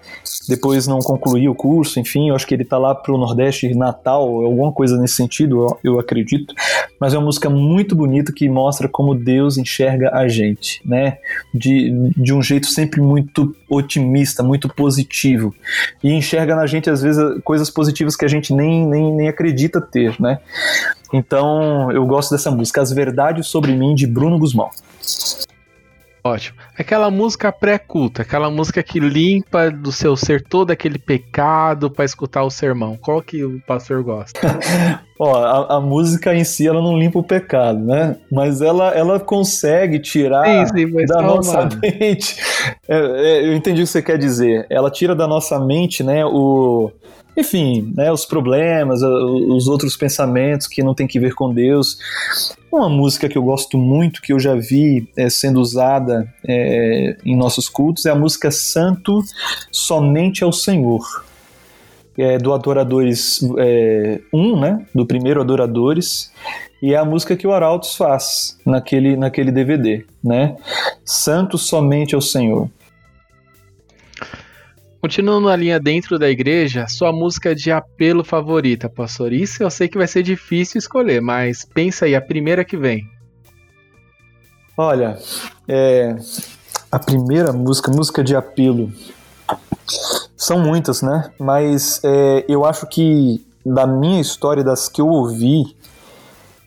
depois 0.49 0.87
não 0.87 0.99
concluiu 0.99 1.51
o 1.51 1.55
curso, 1.55 1.99
enfim, 1.99 2.29
eu 2.29 2.35
acho 2.35 2.47
que 2.47 2.55
ele 2.55 2.63
está 2.63 2.77
lá 2.77 2.95
para 2.95 3.13
o 3.13 3.17
Nordeste 3.17 3.71
Natal, 3.75 4.23
alguma 4.23 4.71
coisa 4.71 4.97
nesse 4.97 5.15
sentido, 5.15 5.67
eu, 5.83 5.93
eu 5.93 5.99
acredito. 5.99 6.55
Mas 6.99 7.13
é 7.13 7.17
uma 7.17 7.25
música 7.25 7.49
muito 7.49 7.95
bonita 7.95 8.33
que 8.33 8.49
mostra 8.49 8.87
como 8.87 9.13
Deus 9.13 9.57
enxerga 9.57 10.11
a 10.13 10.27
gente, 10.27 10.81
né? 10.83 11.17
De, 11.53 12.11
de 12.17 12.33
um 12.33 12.41
jeito 12.41 12.67
sempre 12.67 12.99
muito 12.99 13.55
otimista, 13.71 14.43
muito 14.43 14.67
positivo. 14.67 15.55
E 16.03 16.11
enxerga 16.11 16.55
na 16.55 16.67
gente, 16.67 16.89
às 16.89 17.01
vezes, 17.01 17.23
coisas 17.43 17.69
positivas 17.69 18.17
que 18.17 18.25
a 18.25 18.27
gente 18.27 18.53
nem, 18.53 18.85
nem, 18.85 19.13
nem 19.13 19.27
acredita 19.29 19.79
ter, 19.79 20.19
né? 20.19 20.39
Então, 21.13 21.89
eu 21.91 22.05
gosto 22.05 22.31
dessa 22.31 22.51
música, 22.51 22.81
As 22.81 22.91
Verdades 22.91 23.47
sobre 23.47 23.71
Mim, 23.71 23.95
de 23.95 24.05
Bruno 24.05 24.37
Guzmão. 24.37 24.69
Ótimo. 26.23 26.57
Aquela 26.77 27.09
música 27.09 27.51
pré-culta, 27.51 28.21
aquela 28.21 28.51
música 28.51 28.83
que 28.83 28.99
limpa 28.99 29.71
do 29.71 29.91
seu 29.91 30.15
ser 30.15 30.43
todo 30.43 30.69
aquele 30.69 30.99
pecado 30.99 31.89
para 31.89 32.05
escutar 32.05 32.43
o 32.43 32.51
sermão. 32.51 32.95
Qual 32.95 33.21
que 33.23 33.43
o 33.43 33.59
pastor 33.61 34.03
gosta? 34.03 34.39
Ó, 35.23 35.35
a, 35.35 35.75
a, 35.75 35.79
música 35.79 36.33
em 36.33 36.43
si 36.43 36.67
ela 36.67 36.81
não 36.81 36.97
limpa 36.97 37.19
o 37.19 37.23
pecado, 37.23 37.77
né? 37.77 38.17
Mas 38.31 38.59
ela, 38.59 38.89
ela 38.89 39.19
consegue 39.19 39.99
tirar 39.99 40.65
sim, 40.69 40.87
sim, 40.89 41.05
da 41.05 41.21
nossa 41.21 41.69
mente. 41.79 42.37
É, 42.89 42.97
é, 42.97 43.45
eu 43.45 43.53
entendi 43.53 43.83
o 43.83 43.85
que 43.85 43.91
você 43.91 44.01
quer 44.01 44.17
dizer. 44.17 44.65
Ela 44.67 44.89
tira 44.89 45.13
da 45.13 45.27
nossa 45.27 45.59
mente, 45.59 46.03
né, 46.03 46.25
o 46.25 46.91
enfim, 47.37 47.93
né, 47.95 48.11
os 48.11 48.25
problemas, 48.25 49.03
os 49.03 49.67
outros 49.67 49.95
pensamentos 49.95 50.65
que 50.65 50.81
não 50.81 50.95
tem 50.95 51.05
que 51.05 51.19
ver 51.19 51.35
com 51.35 51.53
Deus. 51.53 51.99
Uma 52.71 52.89
música 52.89 53.29
que 53.29 53.37
eu 53.37 53.43
gosto 53.43 53.77
muito, 53.77 54.23
que 54.23 54.33
eu 54.33 54.39
já 54.39 54.55
vi 54.55 55.07
é, 55.15 55.29
sendo 55.29 55.61
usada 55.61 56.27
é, 56.47 57.15
em 57.23 57.37
nossos 57.37 57.69
cultos, 57.69 58.07
é 58.07 58.09
a 58.09 58.15
música 58.15 58.49
Santo 58.49 59.21
Somente 59.71 60.43
ao 60.43 60.51
Senhor. 60.51 61.01
É, 62.17 62.37
do 62.37 62.53
Adoradores 62.53 63.41
1, 63.41 63.55
é, 63.57 64.21
um, 64.33 64.59
né? 64.59 64.85
Do 64.93 65.05
primeiro 65.05 65.41
Adoradores. 65.41 66.31
E 66.81 66.93
é 66.93 66.97
a 66.97 67.05
música 67.05 67.37
que 67.37 67.47
o 67.47 67.53
Arautos 67.53 67.95
faz 67.95 68.57
naquele, 68.65 69.15
naquele 69.15 69.51
DVD, 69.51 70.03
né? 70.23 70.57
Santo 71.05 71.57
somente 71.57 72.15
ao 72.15 72.21
Senhor. 72.21 72.69
Continuando 75.01 75.49
a 75.49 75.55
linha 75.55 75.79
dentro 75.79 76.19
da 76.19 76.29
igreja, 76.29 76.85
sua 76.87 77.11
música 77.11 77.55
de 77.55 77.71
apelo 77.71 78.23
favorita, 78.23 78.87
pastor? 78.87 79.33
Isso 79.33 79.63
eu 79.63 79.69
sei 79.71 79.87
que 79.87 79.97
vai 79.97 80.07
ser 80.07 80.21
difícil 80.21 80.77
escolher, 80.77 81.19
mas 81.19 81.65
pensa 81.65 82.05
aí, 82.05 82.13
a 82.13 82.21
primeira 82.21 82.63
que 82.63 82.77
vem. 82.77 83.09
Olha, 84.77 85.17
é, 85.67 86.15
a 86.91 86.99
primeira 86.99 87.51
música, 87.51 87.91
música 87.91 88.23
de 88.23 88.35
apelo, 88.35 88.91
são 90.35 90.59
muitas, 90.59 91.01
né? 91.01 91.31
Mas 91.39 92.01
é, 92.03 92.45
eu 92.47 92.65
acho 92.65 92.87
que 92.87 93.43
da 93.65 93.85
minha 93.85 94.19
história, 94.19 94.63
das 94.63 94.89
que 94.89 95.01
eu 95.01 95.07
ouvi, 95.07 95.75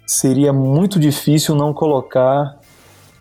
seria 0.07 0.53
muito 0.53 0.99
difícil 0.99 1.55
não 1.55 1.73
colocar 1.73 2.59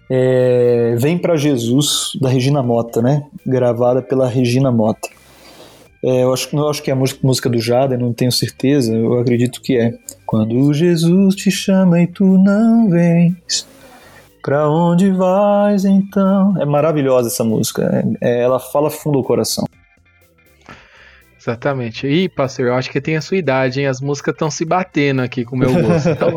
é, 0.09 0.95
Vem 0.99 1.17
para 1.17 1.35
Jesus, 1.35 2.11
da 2.21 2.29
Regina 2.29 2.61
Mota, 2.61 3.01
né? 3.01 3.25
Gravada 3.45 4.01
pela 4.01 4.27
Regina 4.27 4.71
Mota. 4.71 5.09
É, 6.03 6.23
eu, 6.23 6.33
acho, 6.33 6.55
eu 6.55 6.69
acho 6.69 6.83
que 6.83 6.89
é 6.89 6.93
a 6.93 6.95
música, 6.95 7.19
música 7.23 7.49
do 7.49 7.59
Jada, 7.59 7.97
não 7.97 8.13
tenho 8.13 8.31
certeza, 8.31 8.93
eu 8.93 9.17
acredito 9.19 9.61
que 9.61 9.77
é. 9.77 9.93
Quando 10.25 10.73
Jesus 10.73 11.35
te 11.35 11.49
chama 11.49 12.01
e 12.01 12.07
tu 12.07 12.25
não 12.25 12.89
vens, 12.89 13.65
pra 14.43 14.69
onde 14.69 15.09
vais 15.09 15.85
então? 15.85 16.53
É 16.61 16.65
maravilhosa 16.65 17.29
essa 17.29 17.43
música, 17.43 17.89
é, 18.21 18.29
é 18.29 18.41
ela 18.43 18.59
fala 18.59 18.91
fundo 18.91 19.17
ao 19.17 19.23
coração. 19.23 19.63
Exatamente. 21.39 22.07
Ih, 22.07 22.29
pastor, 22.29 22.67
eu 22.67 22.75
acho 22.75 22.89
que 22.89 23.01
tem 23.01 23.17
a 23.17 23.21
sua 23.21 23.37
idade, 23.37 23.81
hein? 23.81 23.87
As 23.87 23.99
músicas 23.99 24.33
estão 24.33 24.49
se 24.49 24.63
batendo 24.63 25.21
aqui 25.21 25.43
com 25.43 25.55
o 25.55 25.59
meu 25.59 25.73
gosto. 25.73 26.09
Então, 26.09 26.29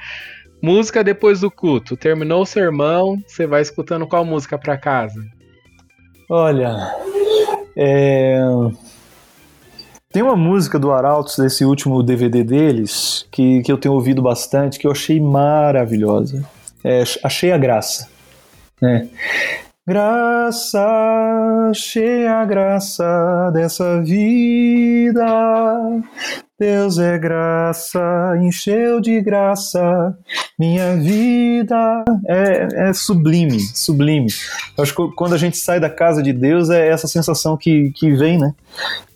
música 0.62 1.04
depois 1.04 1.40
do 1.40 1.50
culto. 1.50 1.96
Terminou 1.96 2.42
o 2.42 2.46
sermão, 2.46 3.18
você 3.26 3.46
vai 3.46 3.60
escutando 3.60 4.06
qual 4.06 4.24
música 4.24 4.56
para 4.58 4.78
casa? 4.78 5.20
Olha, 6.30 6.76
é... 7.76 8.38
tem 10.10 10.22
uma 10.22 10.36
música 10.36 10.78
do 10.78 10.92
Arautos 10.92 11.36
desse 11.36 11.64
último 11.64 12.02
DVD 12.02 12.42
deles 12.42 13.26
que, 13.30 13.62
que 13.62 13.72
eu 13.72 13.76
tenho 13.76 13.94
ouvido 13.94 14.22
bastante, 14.22 14.78
que 14.78 14.86
eu 14.86 14.92
achei 14.92 15.20
maravilhosa. 15.20 16.42
É, 16.84 17.02
achei 17.22 17.52
a 17.52 17.58
graça. 17.58 18.08
Né? 18.80 19.08
Graça, 19.88 20.84
cheia 21.74 22.44
graça 22.44 23.50
dessa 23.54 24.02
vida. 24.02 25.24
Deus 26.60 26.98
é 26.98 27.16
graça, 27.16 27.98
encheu 28.42 29.00
de 29.00 29.18
graça 29.22 30.14
minha 30.58 30.96
vida. 30.96 32.04
É, 32.26 32.88
é 32.90 32.92
sublime, 32.92 33.60
sublime. 33.60 34.28
Eu 34.76 34.82
acho 34.82 34.94
que 34.94 35.14
quando 35.16 35.34
a 35.34 35.38
gente 35.38 35.56
sai 35.56 35.80
da 35.80 35.88
casa 35.88 36.22
de 36.22 36.34
Deus 36.34 36.68
é 36.68 36.88
essa 36.88 37.08
sensação 37.08 37.56
que, 37.56 37.90
que 37.92 38.10
vem, 38.14 38.38
né? 38.38 38.52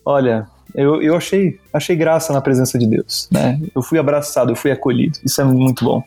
Olha, 0.07 0.47
eu, 0.75 1.03
eu 1.03 1.17
achei, 1.17 1.61
achei 1.71 1.95
graça 1.95 2.33
na 2.33 2.41
presença 2.41 2.79
de 2.79 2.87
Deus, 2.87 3.29
né? 3.31 3.61
Eu 3.75 3.83
fui 3.83 3.99
abraçado, 3.99 4.53
eu 4.53 4.57
fui 4.57 4.71
acolhido. 4.71 5.19
Isso 5.23 5.41
é 5.41 5.45
muito 5.45 5.85
bom. 5.85 6.03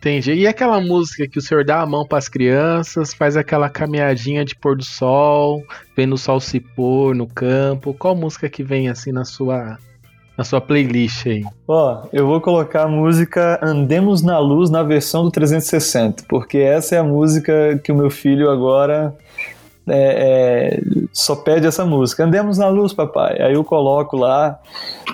Entendi. 0.00 0.32
E 0.32 0.46
aquela 0.46 0.80
música 0.80 1.28
que 1.28 1.38
o 1.38 1.42
senhor 1.42 1.62
dá 1.62 1.82
a 1.82 1.86
mão 1.86 2.06
para 2.06 2.16
as 2.16 2.26
crianças, 2.26 3.12
faz 3.12 3.36
aquela 3.36 3.68
caminhadinha 3.68 4.46
de 4.46 4.56
pôr 4.56 4.74
do 4.74 4.82
sol, 4.82 5.62
vendo 5.94 6.14
o 6.14 6.18
sol 6.18 6.40
se 6.40 6.58
pôr 6.58 7.14
no 7.14 7.26
campo. 7.26 7.92
Qual 7.92 8.16
música 8.16 8.48
que 8.48 8.62
vem 8.62 8.88
assim 8.88 9.12
na 9.12 9.26
sua 9.26 9.76
na 10.38 10.42
sua 10.42 10.58
playlist 10.58 11.26
aí? 11.26 11.44
Ó, 11.68 12.04
eu 12.14 12.26
vou 12.26 12.40
colocar 12.40 12.84
a 12.84 12.88
música 12.88 13.60
Andemos 13.62 14.22
na 14.22 14.38
Luz 14.38 14.70
na 14.70 14.82
versão 14.82 15.22
do 15.22 15.30
360, 15.30 16.24
porque 16.26 16.56
essa 16.56 16.94
é 16.94 16.98
a 16.98 17.04
música 17.04 17.78
que 17.84 17.92
o 17.92 17.94
meu 17.94 18.08
filho 18.08 18.48
agora 18.48 19.14
é, 19.90 20.78
é, 20.78 20.80
só 21.12 21.34
pede 21.36 21.66
essa 21.66 21.84
música. 21.84 22.24
Andemos 22.24 22.58
na 22.58 22.68
luz, 22.68 22.92
papai. 22.92 23.40
Aí 23.40 23.54
eu 23.54 23.64
coloco 23.64 24.16
lá. 24.16 24.58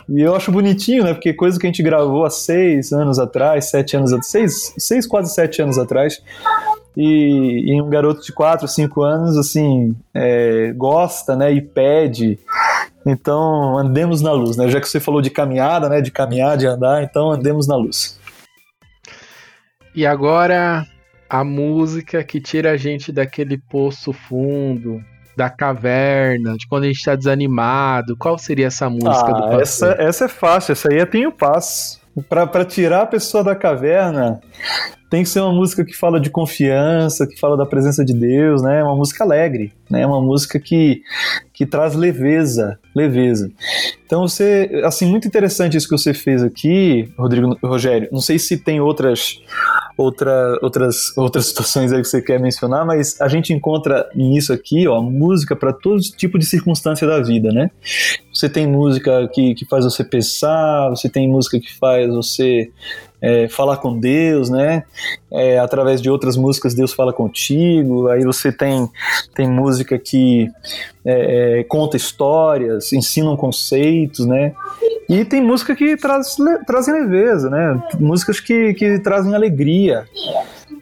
E 0.09 0.21
eu 0.21 0.35
acho 0.35 0.53
bonitinho, 0.53 1.05
né? 1.05 1.15
Porque 1.15 1.33
coisa 1.33 1.59
que 1.59 1.67
a 1.67 1.71
gente 1.71 1.83
gravou 1.83 2.25
há 2.25 2.31
seis 2.31 2.93
anos 2.93 3.19
atrás, 3.19 3.71
sete 3.71 3.97
anos 3.97 4.13
atrás, 4.13 4.31
seis, 4.31 4.75
seis 4.79 5.07
quase 5.07 5.35
sete 5.35 5.63
anos 5.63 5.79
atrás. 5.79 6.23
E, 6.97 7.73
e 7.73 7.83
um 7.83 7.91
garoto 7.91 8.23
de 8.23 8.33
quatro, 8.33 8.67
cinco 8.67 9.03
anos, 9.03 9.37
assim, 9.37 9.95
é, 10.15 10.73
gosta, 10.77 11.37
né? 11.37 11.53
E 11.53 11.61
pede. 11.61 12.39
Então, 13.05 13.79
andemos 13.79 14.23
na 14.23 14.33
luz, 14.33 14.57
né? 14.57 14.69
Já 14.69 14.81
que 14.81 14.89
você 14.89 14.99
falou 14.99 15.21
de 15.21 15.31
caminhada, 15.31 15.89
né? 15.89 16.01
De 16.01 16.11
caminhar, 16.11 16.57
de 16.57 16.67
andar, 16.67 17.03
então 17.03 17.31
andemos 17.31 17.67
na 17.67 17.77
luz. 17.77 18.19
E 19.95 20.05
agora, 20.05 20.87
a 21.29 21.45
música 21.45 22.23
que 22.23 22.41
tira 22.41 22.73
a 22.73 22.77
gente 22.77 23.13
daquele 23.13 23.59
poço 23.59 24.13
fundo, 24.13 25.03
da 25.37 25.51
caverna, 25.51 26.57
de 26.57 26.67
quando 26.67 26.85
a 26.85 26.87
gente 26.87 26.99
está 26.99 27.15
desanimado. 27.15 28.17
Qual 28.17 28.39
seria 28.39 28.67
essa 28.67 28.89
música 28.89 29.29
ah, 29.29 29.33
do 29.33 29.61
essa, 29.61 29.97
essa 29.99 30.25
é 30.25 30.29
fácil, 30.29 30.73
essa 30.73 30.89
aí 30.91 30.99
é 30.99 31.07
Tenho 31.07 31.31
Paz. 31.31 32.01
Para 32.31 32.65
tirar 32.65 33.03
a 33.03 33.07
pessoa 33.07 33.45
da 33.45 33.55
caverna, 33.55 34.41
tem 35.11 35.23
que 35.23 35.29
ser 35.29 35.41
uma 35.41 35.53
música 35.53 35.85
que 35.85 35.95
fala 35.95 36.19
de 36.19 36.31
confiança, 36.31 37.27
que 37.27 37.39
fala 37.39 37.59
da 37.59 37.67
presença 37.67 38.03
de 38.03 38.15
Deus, 38.15 38.63
né? 38.63 38.83
Uma 38.83 38.97
música 38.97 39.23
alegre, 39.23 39.71
né? 39.91 40.07
Uma 40.07 40.23
música 40.23 40.59
que, 40.59 41.03
que 41.53 41.67
traz 41.67 41.95
leveza, 41.95 42.79
leveza. 42.97 43.51
Então 44.07 44.23
você, 44.23 44.81
assim, 44.85 45.05
muito 45.05 45.29
interessante 45.29 45.77
isso 45.77 45.87
que 45.87 45.97
você 45.97 46.15
fez 46.15 46.43
aqui, 46.43 47.13
Rodrigo, 47.19 47.59
Rogério. 47.63 48.09
Não 48.11 48.21
sei 48.21 48.39
se 48.39 48.57
tem 48.57 48.81
outras 48.81 49.39
outra, 49.97 50.59
outras, 50.63 51.17
outras 51.17 51.47
situações 51.49 51.93
aí 51.93 52.01
que 52.01 52.09
você 52.09 52.23
quer 52.23 52.41
mencionar, 52.41 52.87
mas 52.87 53.21
a 53.21 53.29
gente 53.29 53.53
encontra 53.53 54.09
nisso 54.15 54.53
aqui, 54.53 54.87
ó, 54.89 55.01
música 55.03 55.55
para 55.55 55.73
todo 55.73 56.01
tipo 56.01 56.39
de 56.39 56.47
circunstância 56.47 57.07
da 57.07 57.21
vida, 57.21 57.53
né? 57.53 57.71
Você 58.37 58.51
tem 58.51 58.67
música 58.67 59.27
que, 59.33 59.55
que 59.55 59.65
faz 59.65 59.87
você 59.87 60.05
pensar, 60.05 60.91
você 60.91 61.09
tem 61.09 61.27
música 61.27 61.59
que 61.59 61.75
faz 61.79 62.13
você 62.13 62.71
é, 63.23 63.49
falar 63.49 63.79
com 63.79 63.99
Deus, 63.99 64.51
né? 64.51 64.85
É, 65.33 65.59
através 65.59 66.03
de 66.03 66.11
outras 66.11 66.37
músicas 66.37 66.75
Deus 66.75 66.93
fala 66.93 67.15
contigo. 67.15 68.09
Aí 68.09 68.25
você 68.25 68.53
tem, 68.53 68.91
tem 69.35 69.49
música 69.49 69.99
que 69.99 70.51
é, 71.03 71.61
é 71.61 71.65
conta 71.65 71.97
histórias, 71.97 72.93
ensinam 72.93 73.39
conceitos, 73.39 74.27
né? 74.27 74.53
E 75.09 75.25
tem 75.25 75.41
música 75.41 75.75
que 75.75 75.97
traz, 75.97 76.37
trazem 76.67 76.93
leveza, 76.93 77.49
né? 77.49 77.83
Músicas 77.99 78.39
que, 78.39 78.75
que 78.75 78.99
trazem 78.99 79.35
alegria. 79.35 80.05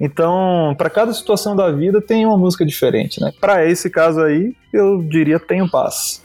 Então, 0.00 0.74
para 0.76 0.90
cada 0.90 1.12
situação 1.12 1.54
da 1.54 1.70
vida 1.70 2.00
tem 2.00 2.26
uma 2.26 2.36
música 2.36 2.66
diferente, 2.66 3.20
né? 3.20 3.32
Para 3.40 3.64
esse 3.64 3.88
caso 3.88 4.20
aí, 4.20 4.56
eu 4.72 5.00
diria 5.04 5.38
Tenho 5.38 5.70
Paz. 5.70 6.20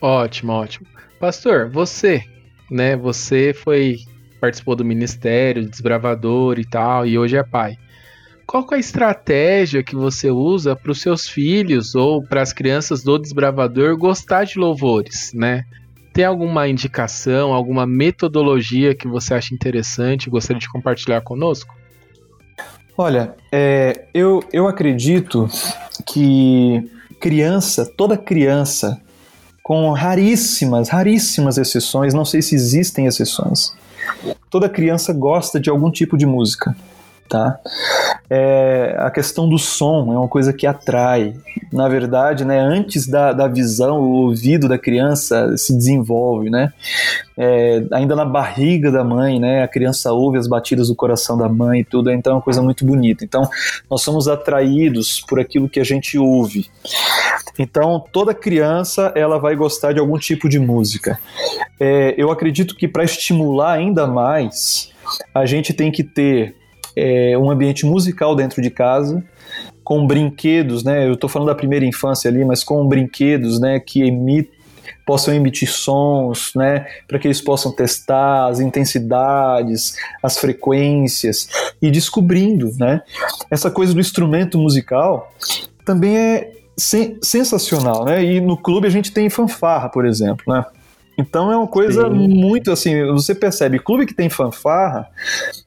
Ótimo, 0.00 0.52
ótimo. 0.52 0.86
Pastor, 1.18 1.68
você, 1.68 2.22
né? 2.70 2.96
Você 2.96 3.52
foi 3.52 3.96
participou 4.40 4.76
do 4.76 4.84
ministério, 4.84 5.68
desbravador 5.68 6.58
e 6.58 6.64
tal, 6.64 7.04
e 7.04 7.18
hoje 7.18 7.36
é 7.36 7.42
pai. 7.42 7.76
Qual 8.46 8.66
é 8.72 8.76
a 8.76 8.78
estratégia 8.78 9.82
que 9.82 9.94
você 9.94 10.30
usa 10.30 10.74
para 10.74 10.90
os 10.92 11.00
seus 11.00 11.28
filhos 11.28 11.94
ou 11.94 12.22
para 12.22 12.40
as 12.40 12.52
crianças 12.52 13.02
do 13.02 13.18
desbravador 13.18 13.96
gostar 13.96 14.44
de 14.44 14.58
louvores, 14.58 15.32
né? 15.34 15.64
Tem 16.14 16.24
alguma 16.24 16.66
indicação, 16.66 17.52
alguma 17.52 17.86
metodologia 17.86 18.94
que 18.94 19.06
você 19.06 19.34
acha 19.34 19.54
interessante 19.54 20.30
gostaria 20.30 20.58
de 20.58 20.68
compartilhar 20.68 21.20
conosco? 21.20 21.74
Olha, 22.96 23.36
é, 23.52 24.06
eu, 24.14 24.42
eu 24.52 24.66
acredito 24.66 25.46
que 26.06 26.90
criança, 27.20 27.84
toda 27.84 28.16
criança, 28.16 29.00
com 29.68 29.92
raríssimas, 29.92 30.88
raríssimas 30.88 31.58
exceções, 31.58 32.14
não 32.14 32.24
sei 32.24 32.40
se 32.40 32.54
existem 32.54 33.04
exceções, 33.04 33.74
toda 34.48 34.66
criança 34.66 35.12
gosta 35.12 35.60
de 35.60 35.68
algum 35.68 35.90
tipo 35.90 36.16
de 36.16 36.24
música 36.24 36.74
tá? 37.28 37.60
É, 38.30 38.94
a 38.98 39.10
questão 39.10 39.48
do 39.48 39.58
som 39.58 40.12
é 40.12 40.18
uma 40.18 40.28
coisa 40.28 40.52
que 40.52 40.66
atrai. 40.66 41.34
Na 41.72 41.88
verdade, 41.88 42.44
né, 42.44 42.58
antes 42.60 43.06
da, 43.06 43.32
da 43.32 43.48
visão, 43.48 44.00
o 44.00 44.12
ouvido 44.26 44.68
da 44.68 44.78
criança 44.78 45.56
se 45.56 45.74
desenvolve, 45.74 46.50
né? 46.50 46.72
É, 47.36 47.82
ainda 47.92 48.14
na 48.14 48.24
barriga 48.24 48.90
da 48.90 49.02
mãe, 49.02 49.40
né? 49.40 49.62
A 49.62 49.68
criança 49.68 50.12
ouve 50.12 50.38
as 50.38 50.46
batidas 50.46 50.88
do 50.88 50.94
coração 50.94 51.38
da 51.38 51.48
mãe 51.48 51.80
e 51.80 51.84
tudo, 51.84 52.10
então 52.10 52.32
é 52.32 52.36
uma 52.36 52.42
coisa 52.42 52.60
muito 52.60 52.84
bonita. 52.84 53.24
Então, 53.24 53.48
nós 53.90 54.02
somos 54.02 54.28
atraídos 54.28 55.20
por 55.20 55.40
aquilo 55.40 55.68
que 55.68 55.80
a 55.80 55.84
gente 55.84 56.18
ouve. 56.18 56.66
Então, 57.58 58.04
toda 58.12 58.34
criança 58.34 59.12
ela 59.14 59.38
vai 59.38 59.56
gostar 59.56 59.92
de 59.92 60.00
algum 60.00 60.18
tipo 60.18 60.48
de 60.48 60.58
música. 60.58 61.18
É, 61.80 62.14
eu 62.18 62.30
acredito 62.30 62.74
que 62.76 62.86
para 62.86 63.04
estimular 63.04 63.72
ainda 63.72 64.06
mais, 64.06 64.92
a 65.34 65.46
gente 65.46 65.72
tem 65.72 65.90
que 65.90 66.04
ter 66.04 66.57
é, 66.98 67.38
um 67.38 67.50
ambiente 67.50 67.86
musical 67.86 68.34
dentro 68.34 68.60
de 68.60 68.70
casa, 68.70 69.22
com 69.84 70.06
brinquedos, 70.06 70.84
né? 70.84 71.06
Eu 71.08 71.14
estou 71.14 71.30
falando 71.30 71.48
da 71.48 71.54
primeira 71.54 71.84
infância 71.84 72.28
ali, 72.28 72.44
mas 72.44 72.62
com 72.62 72.86
brinquedos, 72.86 73.60
né, 73.60 73.80
que 73.80 74.02
emitem 74.02 74.58
possam 75.06 75.32
emitir 75.32 75.70
sons, 75.70 76.50
né, 76.54 76.86
para 77.06 77.18
que 77.18 77.26
eles 77.26 77.40
possam 77.40 77.72
testar 77.72 78.46
as 78.46 78.60
intensidades, 78.60 79.96
as 80.22 80.36
frequências 80.36 81.48
e 81.80 81.90
descobrindo, 81.90 82.70
né, 82.78 83.00
essa 83.50 83.70
coisa 83.70 83.94
do 83.94 84.00
instrumento 84.00 84.58
musical 84.58 85.32
também 85.82 86.18
é 86.18 86.52
sensacional, 86.76 88.04
né? 88.04 88.22
E 88.22 88.40
no 88.40 88.56
clube 88.56 88.86
a 88.86 88.90
gente 88.90 89.10
tem 89.10 89.28
fanfarra, 89.28 89.88
por 89.88 90.06
exemplo, 90.06 90.44
né? 90.46 90.64
Então 91.18 91.50
é 91.50 91.56
uma 91.56 91.66
coisa 91.66 92.08
Sim. 92.08 92.28
muito 92.28 92.70
assim, 92.70 93.04
você 93.06 93.34
percebe, 93.34 93.80
clube 93.80 94.06
que 94.06 94.14
tem 94.14 94.30
fanfarra, 94.30 95.08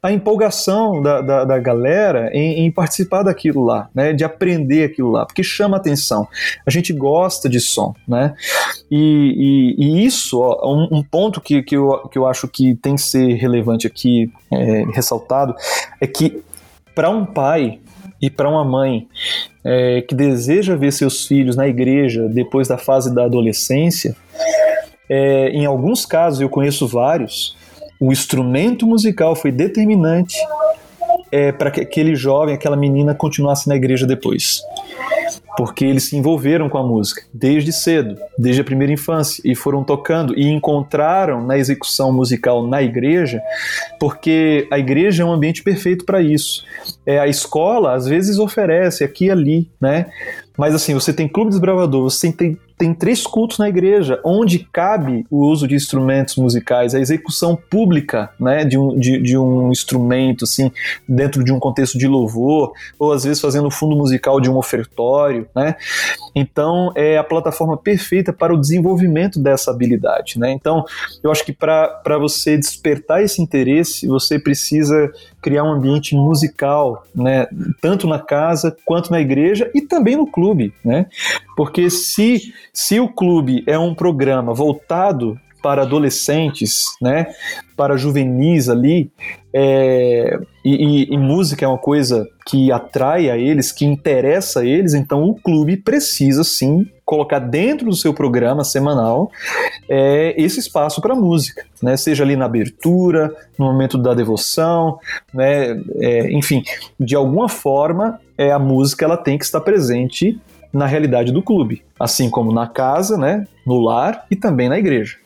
a 0.02 0.10
empolgação 0.10 1.02
da, 1.02 1.20
da, 1.20 1.44
da 1.44 1.60
galera 1.60 2.30
em, 2.34 2.66
em, 2.66 2.72
participar 2.72 3.24
daquilo 3.24 3.62
lá, 3.66 3.90
né? 3.94 4.14
De 4.14 4.24
aprender 4.24 4.86
aquilo 4.86 5.12
lá, 5.12 5.26
porque 5.26 5.44
chama 5.44 5.76
atenção. 5.76 6.26
A 6.66 6.72
gente 6.72 6.94
gosta 6.94 7.50
de 7.50 7.60
som, 7.60 7.94
né? 8.08 8.34
E, 8.90 9.76
e, 9.78 9.86
e 9.86 10.06
isso, 10.06 10.40
ó, 10.40 10.74
um, 10.74 11.00
um, 11.00 11.04
ponto 11.04 11.42
que, 11.42 11.62
que, 11.62 11.76
eu, 11.76 12.08
que 12.10 12.18
eu 12.18 12.26
acho 12.26 12.48
que 12.48 12.74
tem 12.76 12.96
que 12.96 13.02
ser 13.02 13.34
relevante 13.34 13.86
aqui, 13.86 14.32
é, 14.50 14.86
ressaltado, 14.94 15.54
é 16.00 16.08
que 16.08 16.42
para 16.96 17.10
um 17.10 17.26
pai 17.26 17.80
e 18.22 18.30
para 18.30 18.48
uma 18.48 18.64
mãe 18.64 19.08
é, 19.66 20.02
que 20.02 20.16
deseja 20.16 20.76
ver 20.76 20.94
seus 20.94 21.26
filhos 21.26 21.56
na 21.56 21.68
igreja 21.68 22.30
depois 22.30 22.68
da 22.68 22.78
fase 22.78 23.14
da 23.14 23.26
adolescência, 23.26 24.16
é, 25.14 25.50
em 25.50 25.66
alguns 25.66 26.06
casos, 26.06 26.40
eu 26.40 26.48
conheço 26.48 26.88
vários, 26.88 27.54
o 28.00 28.14
instrumento 28.14 28.88
musical 28.88 29.36
foi 29.36 29.52
determinante 29.52 30.38
é, 31.30 31.52
para 31.52 31.70
que 31.70 31.82
aquele 31.82 32.16
jovem, 32.16 32.56
aquela 32.56 32.78
menina 32.78 33.14
continuasse 33.14 33.68
na 33.68 33.76
igreja 33.76 34.08
depois. 34.08 34.62
porque 35.58 35.84
eles 35.84 36.08
se 36.08 36.16
envolveram 36.16 36.70
com 36.70 36.78
a 36.78 36.84
música 36.84 37.24
desde 37.34 37.74
cedo, 37.74 38.18
desde 38.38 38.62
a 38.62 38.64
primeira 38.64 38.94
infância, 38.94 39.42
e 39.44 39.54
foram 39.54 39.84
tocando 39.84 40.34
e 40.38 40.48
encontraram 40.48 41.46
na 41.46 41.58
execução 41.58 42.12
musical 42.14 42.66
na 42.66 42.82
igreja, 42.82 43.42
porque 44.00 44.66
a 44.72 44.80
igreja 44.80 45.24
é 45.24 45.26
um 45.26 45.32
ambiente 45.32 45.62
perfeito 45.62 46.06
para 46.06 46.22
isso. 46.22 46.64
É, 47.06 47.20
a 47.20 47.28
escola 47.28 47.94
às 47.94 48.08
vezes 48.08 48.40
oferece 48.40 49.04
aqui 49.04 49.26
e 49.26 49.32
ali, 49.32 49.70
né? 49.80 50.06
Mas 50.58 50.74
assim, 50.74 50.94
você 50.94 51.12
tem 51.12 51.28
clube 51.28 51.50
desbravador, 51.50 52.04
você 52.04 52.32
tem 52.32 52.58
tem 52.82 52.96
três 52.96 53.28
cultos 53.28 53.60
na 53.60 53.70
igreja, 53.70 54.20
onde 54.24 54.58
cabe 54.58 55.24
o 55.30 55.46
uso 55.46 55.68
de 55.68 55.76
instrumentos 55.76 56.36
musicais, 56.36 56.96
a 56.96 57.00
execução 57.00 57.56
pública 57.56 58.32
né, 58.40 58.66
de, 58.66 58.76
um, 58.76 58.98
de, 58.98 59.22
de 59.22 59.38
um 59.38 59.72
instrumento, 59.72 60.46
assim, 60.46 60.72
dentro 61.08 61.44
de 61.44 61.54
um 61.54 61.60
contexto 61.60 61.96
de 61.96 62.08
louvor, 62.08 62.74
ou 62.98 63.14
às 63.14 63.24
vezes 63.24 63.40
fazendo 63.40 63.68
o 63.68 63.72
fundo 63.72 63.96
musical 63.96 64.42
de 64.42 64.50
um 64.50 64.58
ofertório. 64.58 65.48
Né? 65.56 65.76
Então, 66.34 66.92
é 66.96 67.20
a 67.20 67.24
plataforma 67.24 67.78
perfeita 67.78 68.34
para 68.34 68.52
o 68.52 68.60
desenvolvimento 68.60 69.40
dessa 69.40 69.70
habilidade. 69.70 70.40
Né? 70.40 70.52
Então, 70.52 70.84
eu 71.22 71.30
acho 71.30 71.46
que 71.46 71.54
para 71.54 72.18
você 72.18 72.58
despertar 72.58 73.22
esse 73.22 73.44
interesse, 73.44 74.08
você 74.08 74.40
precisa 74.40 75.12
criar 75.40 75.64
um 75.64 75.72
ambiente 75.72 76.16
musical, 76.16 77.06
né, 77.16 77.48
tanto 77.82 78.08
na 78.08 78.20
casa 78.20 78.76
quanto 78.86 79.12
na 79.12 79.20
igreja 79.20 79.70
e 79.74 79.82
também 79.82 80.16
no 80.16 80.28
clube, 80.28 80.72
né? 80.86 81.08
Porque 81.58 81.90
se 81.90 82.54
se 82.74 83.00
o 83.00 83.08
clube 83.08 83.64
é 83.68 83.78
um 83.78 83.94
programa 83.94 84.54
voltado 84.54 85.40
para 85.62 85.84
adolescentes, 85.84 86.86
né, 87.02 87.28
para 87.78 87.96
juvenis 87.96 88.68
ali, 88.68 89.12
é, 89.54 90.40
e, 90.64 91.06
e, 91.10 91.14
e, 91.14 91.18
música 91.18 91.66
é 91.66 91.68
uma 91.68 91.78
coisa 91.78 92.28
que 92.48 92.72
atrai 92.72 93.30
a 93.30 93.38
eles, 93.38 93.72
que 93.72 93.86
interessa 93.86 94.62
a 94.62 94.66
eles, 94.66 94.94
então 94.94 95.24
o 95.24 95.36
clube 95.36 95.78
precisa 95.78 96.44
sim 96.44 96.88
colocar 97.06 97.40
dentro 97.40 97.90
do 97.90 97.96
seu 97.96 98.14
programa 98.14 98.64
semanal 98.64 99.30
é, 99.90 100.34
esse 100.42 100.60
espaço 100.60 101.02
para 101.02 101.14
música, 101.14 101.64
né, 101.82 101.96
seja 101.96 102.24
ali 102.24 102.36
na 102.36 102.46
abertura, 102.46 103.36
no 103.58 103.66
momento 103.66 103.98
da 103.98 104.14
devoção, 104.14 104.98
né, 105.34 105.80
é, 106.00 106.32
enfim, 106.32 106.64
de 107.00 107.16
alguma 107.16 107.50
forma 107.50 108.20
é, 108.38 108.52
a 108.52 108.60
música 108.60 109.06
ela 109.06 109.18
tem 109.18 109.38
que 109.38 109.46
estar 109.46 109.62
presente 109.62 110.40
na 110.74 110.86
realidade 110.86 111.32
do 111.32 111.44
clube, 111.44 111.84
assim 112.00 112.30
como 112.30 112.54
na 112.54 112.68
casa, 112.68 113.18
né, 113.18 113.46
no 113.66 113.80
lar 113.80 114.26
e 114.30 114.36
também 114.36 114.70
na 114.70 114.80
igreja. 114.80 115.18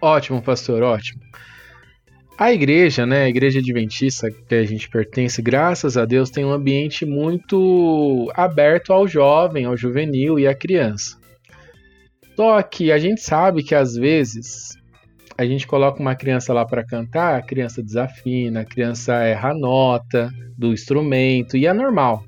Ótimo, 0.00 0.40
pastor, 0.40 0.82
ótimo. 0.82 1.20
A 2.38 2.52
igreja, 2.52 3.04
né, 3.04 3.24
a 3.24 3.28
igreja 3.28 3.58
adventista 3.58 4.30
que 4.30 4.54
a 4.54 4.64
gente 4.64 4.88
pertence, 4.88 5.42
graças 5.42 5.98
a 5.98 6.06
Deus, 6.06 6.30
tem 6.30 6.42
um 6.42 6.52
ambiente 6.52 7.04
muito 7.04 8.32
aberto 8.34 8.94
ao 8.94 9.06
jovem, 9.06 9.66
ao 9.66 9.76
juvenil 9.76 10.38
e 10.38 10.46
à 10.46 10.54
criança. 10.54 11.18
Só 12.34 12.62
que 12.62 12.90
a 12.90 12.98
gente 12.98 13.20
sabe 13.20 13.62
que 13.62 13.74
às 13.74 13.94
vezes 13.94 14.70
a 15.36 15.44
gente 15.44 15.66
coloca 15.66 16.00
uma 16.00 16.14
criança 16.14 16.54
lá 16.54 16.64
para 16.64 16.82
cantar, 16.82 17.34
a 17.34 17.42
criança 17.42 17.82
desafina, 17.82 18.60
a 18.60 18.64
criança 18.64 19.14
erra 19.16 19.50
a 19.50 19.54
nota 19.54 20.30
do 20.56 20.72
instrumento 20.72 21.58
e 21.58 21.66
é 21.66 21.72
normal. 21.74 22.24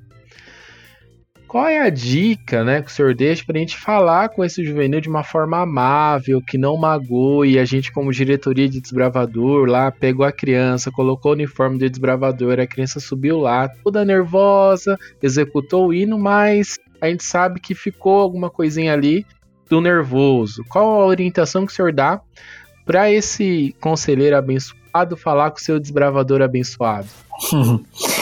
Qual 1.53 1.67
é 1.67 1.81
a 1.81 1.89
dica 1.91 2.63
né, 2.63 2.81
que 2.81 2.89
o 2.89 2.91
senhor 2.91 3.13
deixa 3.13 3.45
para 3.45 3.55
a 3.55 3.59
gente 3.59 3.77
falar 3.77 4.29
com 4.29 4.43
esse 4.43 4.65
juvenil 4.65 4.99
de 4.99 5.07
uma 5.07 5.23
forma 5.23 5.59
amável, 5.59 6.41
que 6.41 6.57
não 6.57 6.75
magoe? 6.75 7.59
A 7.59 7.63
gente, 7.63 7.91
como 7.91 8.11
diretoria 8.11 8.67
de 8.67 8.81
desbravador, 8.81 9.69
lá 9.69 9.91
pegou 9.91 10.25
a 10.25 10.31
criança, 10.31 10.89
colocou 10.89 11.29
o 11.29 11.35
uniforme 11.35 11.77
de 11.77 11.87
desbravador, 11.87 12.59
a 12.59 12.65
criança 12.65 12.99
subiu 12.99 13.37
lá, 13.37 13.69
toda 13.69 14.03
nervosa, 14.03 14.97
executou 15.21 15.89
o 15.89 15.93
hino, 15.93 16.17
mas 16.17 16.79
a 16.99 17.07
gente 17.07 17.23
sabe 17.23 17.59
que 17.59 17.75
ficou 17.75 18.19
alguma 18.19 18.49
coisinha 18.49 18.91
ali 18.91 19.23
do 19.69 19.79
nervoso. 19.79 20.65
Qual 20.67 21.03
a 21.03 21.05
orientação 21.05 21.67
que 21.67 21.71
o 21.71 21.75
senhor 21.75 21.93
dá 21.93 22.19
para 22.83 23.11
esse 23.11 23.75
conselheiro 23.79 24.35
abençoado 24.35 25.15
falar 25.15 25.51
com 25.51 25.57
o 25.57 25.63
seu 25.63 25.79
desbravador 25.79 26.41
abençoado? 26.41 27.09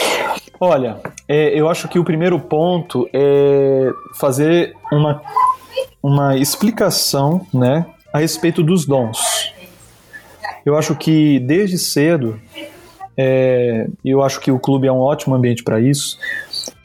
Olha, 0.64 1.00
é, 1.26 1.58
eu 1.58 1.68
acho 1.68 1.88
que 1.88 1.98
o 1.98 2.04
primeiro 2.04 2.38
ponto 2.38 3.10
é 3.12 3.90
fazer 4.14 4.76
uma, 4.92 5.20
uma 6.00 6.36
explicação 6.36 7.44
né, 7.52 7.84
a 8.12 8.20
respeito 8.20 8.62
dos 8.62 8.86
dons. 8.86 9.52
Eu 10.64 10.76
acho 10.78 10.94
que 10.94 11.40
desde 11.40 11.76
cedo, 11.78 12.40
é, 13.16 13.88
eu 14.04 14.22
acho 14.22 14.38
que 14.38 14.52
o 14.52 14.58
clube 14.60 14.86
é 14.86 14.92
um 14.92 15.00
ótimo 15.00 15.34
ambiente 15.34 15.64
para 15.64 15.80
isso. 15.80 16.16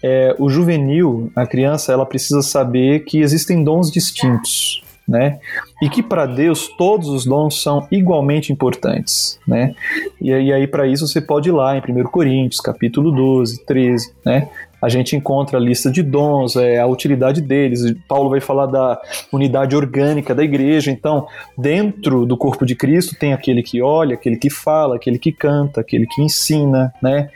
É, 0.02 0.36
o 0.40 0.50
juvenil, 0.50 1.32
a 1.36 1.46
criança, 1.46 1.94
ela 1.94 2.04
precisa 2.04 2.42
saber 2.42 3.02
que 3.02 3.20
existem 3.20 3.64
dons 3.64 3.92
distintos 3.92 4.82
né? 5.08 5.40
E 5.82 5.90
que 5.90 6.04
para 6.04 6.26
Deus 6.26 6.68
todos 6.78 7.08
os 7.08 7.26
dons 7.26 7.62
são 7.62 7.88
igualmente 7.90 8.52
importantes, 8.52 9.40
né? 9.48 9.74
E, 10.20 10.34
aí 10.34 10.68
para 10.68 10.86
isso 10.86 11.08
você 11.08 11.22
pode 11.22 11.50
ir 11.50 11.54
lá 11.54 11.78
em 11.78 11.82
1 11.82 12.04
Coríntios, 12.06 12.60
capítulo 12.60 13.12
12, 13.12 13.64
13, 13.66 14.14
né? 14.26 14.50
A 14.80 14.90
gente 14.90 15.16
encontra 15.16 15.58
a 15.58 15.62
lista 15.62 15.90
de 15.90 16.04
dons, 16.04 16.56
é, 16.56 16.78
a 16.78 16.86
utilidade 16.86 17.42
deles. 17.42 17.96
Paulo 18.08 18.30
vai 18.30 18.40
falar 18.40 18.68
da 18.68 19.02
unidade 19.34 19.76
orgânica 19.76 20.36
da 20.36 20.44
igreja. 20.44 20.92
Então, 20.92 21.28
dentro 21.58 22.28
do 22.28 22.38
corpo 22.38 22.64
de 22.64 22.76
Cristo 22.76 23.16
tem 23.18 23.34
aquele 23.34 23.64
que 23.64 23.82
olha, 23.82 24.14
aquele 24.14 24.38
que 24.38 24.52
fala, 24.52 24.96
aquele 24.96 25.18
que 25.18 25.32
canta, 25.32 25.82
aquele 25.82 26.06
que 26.06 26.22
ensina, 26.22 26.94
né? 27.02 27.30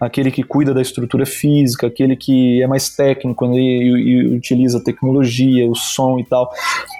Aquele 0.00 0.30
que 0.30 0.42
cuida 0.42 0.72
da 0.72 0.80
estrutura 0.80 1.26
física, 1.26 1.86
aquele 1.86 2.16
que 2.16 2.62
é 2.62 2.66
mais 2.66 2.88
técnico 2.88 3.46
né, 3.46 3.56
e, 3.56 3.88
e 3.88 4.36
utiliza 4.36 4.78
a 4.78 4.82
tecnologia, 4.82 5.68
o 5.68 5.74
som 5.74 6.18
e 6.18 6.24
tal. 6.24 6.50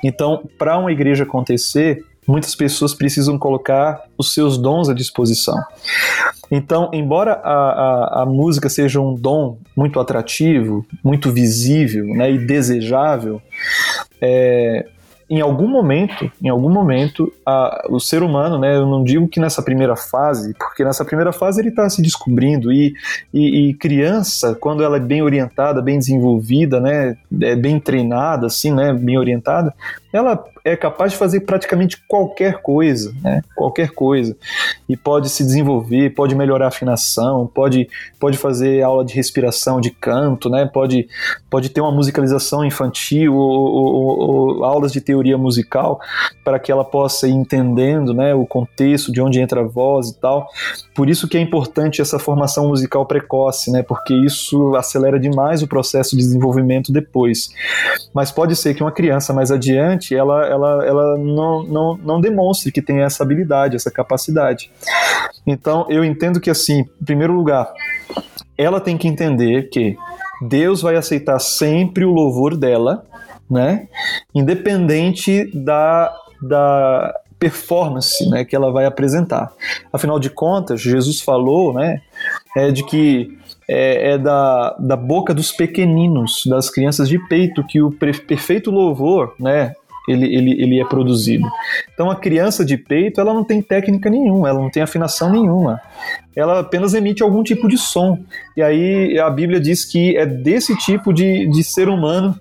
Então, 0.05 0.43
para 0.59 0.79
uma 0.79 0.93
igreja 0.93 1.25
acontecer, 1.25 2.05
muitas 2.27 2.55
pessoas 2.55 2.95
precisam 2.95 3.39
colocar 3.39 4.05
os 4.19 4.35
seus 4.35 4.59
dons 4.59 4.89
à 4.89 4.95
disposição. 4.95 5.57
Então, 6.51 6.91
embora 6.93 7.33
a, 7.33 7.53
a, 7.53 8.23
a, 8.23 8.27
música 8.27 8.69
seja 8.69 9.01
um 9.01 9.15
dom 9.15 9.59
muito 9.77 10.01
atrativo, 10.01 10.85
muito 11.05 11.31
visível 11.31 12.07
né, 12.07 12.31
e 12.31 12.39
desejável, 12.39 13.41
é, 14.21 14.87
em 15.31 15.41
algum 15.41 15.69
momento, 15.69 16.31
em 16.43 16.49
algum 16.49 16.71
momento, 16.71 17.31
a, 17.45 17.87
o 17.91 18.01
ser 18.01 18.23
humano, 18.23 18.59
né, 18.59 18.77
eu 18.77 18.87
não 18.87 19.05
digo 19.05 19.29
que 19.29 19.39
nessa 19.39 19.63
primeira 19.63 19.95
fase, 19.95 20.55
porque 20.55 20.83
nessa 20.83 21.05
primeira 21.05 21.33
fase 21.33 21.61
ele 21.61 21.69
está 21.69 21.89
se 21.91 22.01
descobrindo 22.01 22.73
e, 22.73 22.95
e, 23.33 23.69
e, 23.69 23.75
criança, 23.75 24.55
quando 24.55 24.83
ela 24.83 24.97
é 24.97 25.01
bem 25.01 25.21
orientada, 25.21 25.83
bem 25.83 25.99
desenvolvida, 25.99 26.81
né, 26.81 27.17
é 27.43 27.55
bem 27.55 27.79
treinada, 27.79 28.47
assim, 28.47 28.73
né, 28.73 28.93
bem 28.95 29.19
orientada, 29.19 29.75
ela 30.13 30.43
é 30.65 30.75
capaz 30.75 31.13
de 31.13 31.19
fazer 31.19 31.41
praticamente 31.41 32.03
qualquer 32.09 32.63
coisa, 32.63 33.15
né? 33.23 33.43
Qualquer 33.55 33.91
coisa. 33.91 34.37
E 34.89 34.97
pode 34.97 35.29
se 35.29 35.45
desenvolver, 35.45 36.15
pode 36.15 36.35
melhorar 36.35 36.67
a 36.67 36.69
afinação, 36.69 37.47
pode, 37.47 37.89
pode 38.19 38.39
fazer 38.39 38.83
aula 38.83 39.05
de 39.05 39.15
respiração, 39.15 39.81
de 39.81 39.91
canto, 39.91 40.49
né? 40.49 40.65
Pode, 40.67 41.07
pode 41.51 41.69
ter 41.69 41.83
uma 41.83 41.93
musicalização 41.93 42.65
infantil 42.65 43.35
ou, 43.35 43.51
ou, 43.51 44.19
ou 44.19 44.65
aulas 44.65 44.93
de 44.93 45.01
teoria 45.01 45.37
musical 45.37 46.01
para 46.43 46.59
que 46.59 46.73
ela 46.73 46.85
possa 46.85 47.29
ir 47.29 47.33
entendendo, 47.33 48.15
né? 48.15 48.35
O 48.35 48.47
contexto 48.47 49.13
de 49.13 49.21
onde 49.21 49.41
entra 49.41 49.61
a 49.61 49.65
voz 49.65 50.09
e 50.09 50.19
tal. 50.19 50.49
Por 50.95 51.11
isso 51.11 51.29
que 51.29 51.37
é 51.37 51.41
importante 51.41 52.01
essa 52.01 52.19
formação 52.19 52.69
musical 52.69 53.05
precoce, 53.05 53.71
né? 53.71 53.83
Porque 53.83 54.15
isso 54.15 54.75
acelera 54.75 55.21
demais 55.21 55.63
o 55.63 55.69
processo 55.69 56.17
de 56.17 56.23
desenvolvimento 56.23 56.91
depois. 56.91 57.51
Mas 58.15 58.31
pode 58.31 58.57
ser 58.57 58.73
que 58.73 58.83
uma 58.83 58.93
criança 58.93 59.35
mais 59.35 59.51
adiante 59.51 59.98
ela, 60.15 60.47
ela, 60.47 60.87
ela 60.87 61.19
não, 61.19 61.63
não, 61.63 61.97
não 61.97 62.21
demonstre 62.21 62.73
que 62.73 62.83
tem 62.83 63.03
essa 63.03 63.23
habilidade, 63.23 63.77
essa 63.77 63.91
capacidade. 63.91 64.71
Então 65.47 65.87
eu 65.89 66.05
entendo 66.05 66.41
que 66.41 66.51
assim, 66.51 66.81
em 67.01 67.05
primeiro 67.05 67.33
lugar, 67.33 67.73
ela 68.57 68.81
tem 68.81 68.97
que 68.97 69.09
entender 69.09 69.69
que 69.71 69.97
Deus 70.43 70.83
vai 70.83 70.97
aceitar 70.97 71.39
sempre 71.39 72.05
o 72.05 72.13
louvor 72.13 72.57
dela, 72.57 73.05
né? 73.51 73.89
Independente 74.35 75.51
da, 75.55 76.15
da 76.41 77.15
performance 77.39 78.29
né, 78.29 78.45
que 78.45 78.55
ela 78.55 78.71
vai 78.71 78.85
apresentar. 78.85 79.53
Afinal 79.93 80.19
de 80.19 80.29
contas, 80.29 80.81
Jesus 80.81 81.21
falou 81.21 81.73
né, 81.73 82.03
é 82.57 82.71
de 82.71 82.85
que 82.85 83.39
é, 83.69 84.13
é, 84.13 84.19
da, 84.19 84.77
da 84.79 84.97
boca 84.97 85.35
dos 85.35 85.53
pequeninos, 85.53 86.45
das 86.47 86.71
crianças 86.71 87.09
de 87.09 87.19
peito, 87.29 87.65
que 87.65 87.81
o 87.81 87.91
perfeito 87.91 88.71
louvor 88.71 89.35
né, 89.39 89.75
ele, 90.09 90.27
ele, 90.35 90.63
ele 90.63 90.81
é 90.81 90.85
produzido. 90.85 91.47
Então 91.93 92.11
a 92.11 92.17
criança 92.17 92.65
de 92.65 92.77
peito 92.77 93.21
ela 93.21 93.35
não 93.35 93.45
tem 93.45 93.63
técnica 93.63 94.09
nenhuma, 94.11 94.49
ela 94.49 94.61
não 94.61 94.71
tem 94.71 94.83
afinação 94.83 95.31
nenhuma. 95.31 95.81
Ela 96.39 96.61
apenas 96.61 96.95
emite 96.95 97.21
algum 97.21 97.43
tipo 97.43 97.67
de 97.67 97.77
som. 97.77 98.19
E 98.57 98.63
aí 98.63 99.19
a 99.19 99.29
Bíblia 99.29 99.59
diz 99.59 99.85
que 99.85 100.17
é 100.17 100.25
desse 100.25 100.77
tipo 100.79 101.13
de, 101.13 101.49
de 101.49 101.65
ser 101.65 101.89
humano 101.89 102.39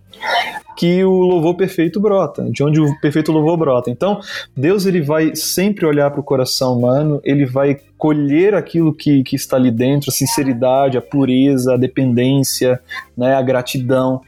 que 0.77 1.03
o 1.03 1.12
louvor 1.12 1.55
perfeito 1.55 1.99
brota, 1.99 2.47
de 2.51 2.63
onde 2.63 2.79
o 2.79 2.99
perfeito 3.01 3.31
louvor 3.31 3.57
brota. 3.57 3.89
Então, 3.89 4.19
Deus 4.55 4.86
ele 4.86 5.01
vai 5.01 5.36
sempre 5.36 5.88
olhar 5.88 6.12
para 6.12 6.19
o 6.19 6.23
coração 6.23 6.77
humano, 6.77 7.19
ele 7.23 7.47
vai 7.47 7.79
colher 7.97 8.53
aquilo 8.53 8.93
que, 8.93 9.23
que 9.23 9.36
está 9.36 9.57
ali 9.57 9.71
dentro, 9.71 10.12
a 10.12 10.13
sinceridade, 10.13 10.99
a 10.99 11.01
pureza, 11.01 11.73
a 11.73 11.77
dependência, 11.77 12.79
né, 13.17 13.33
a 13.33 13.41
gratidão, 13.41 14.21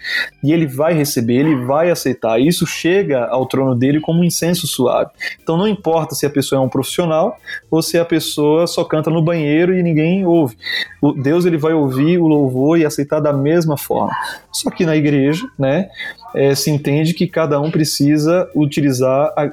e 0.43 0.51
ele 0.51 0.65
vai 0.65 0.93
receber, 0.93 1.35
ele 1.35 1.55
vai 1.65 1.91
aceitar. 1.91 2.41
Isso 2.41 2.65
chega 2.65 3.25
ao 3.27 3.45
trono 3.45 3.75
dele 3.75 3.99
como 3.99 4.21
um 4.21 4.23
incenso 4.23 4.65
suave. 4.65 5.11
Então 5.41 5.55
não 5.55 5.67
importa 5.67 6.15
se 6.15 6.25
a 6.25 6.29
pessoa 6.31 6.59
é 6.59 6.65
um 6.65 6.69
profissional 6.69 7.37
ou 7.69 7.83
se 7.83 7.99
a 7.99 8.05
pessoa 8.05 8.65
só 8.65 8.83
canta 8.83 9.11
no 9.11 9.21
banheiro 9.21 9.58
e 9.67 9.83
ninguém 9.83 10.25
ouve. 10.25 10.55
O 11.01 11.11
Deus 11.11 11.45
ele 11.45 11.57
vai 11.57 11.73
ouvir 11.73 12.17
o 12.17 12.27
louvor 12.27 12.77
e 12.77 12.85
aceitar 12.85 13.19
da 13.19 13.33
mesma 13.33 13.77
forma. 13.77 14.13
Só 14.51 14.69
que 14.69 14.85
na 14.85 14.95
igreja, 14.95 15.45
né, 15.57 15.89
é, 16.35 16.53
se 16.55 16.69
entende 16.69 17.13
que 17.13 17.27
cada 17.27 17.59
um 17.59 17.71
precisa 17.71 18.49
utilizar 18.55 19.33
a, 19.35 19.51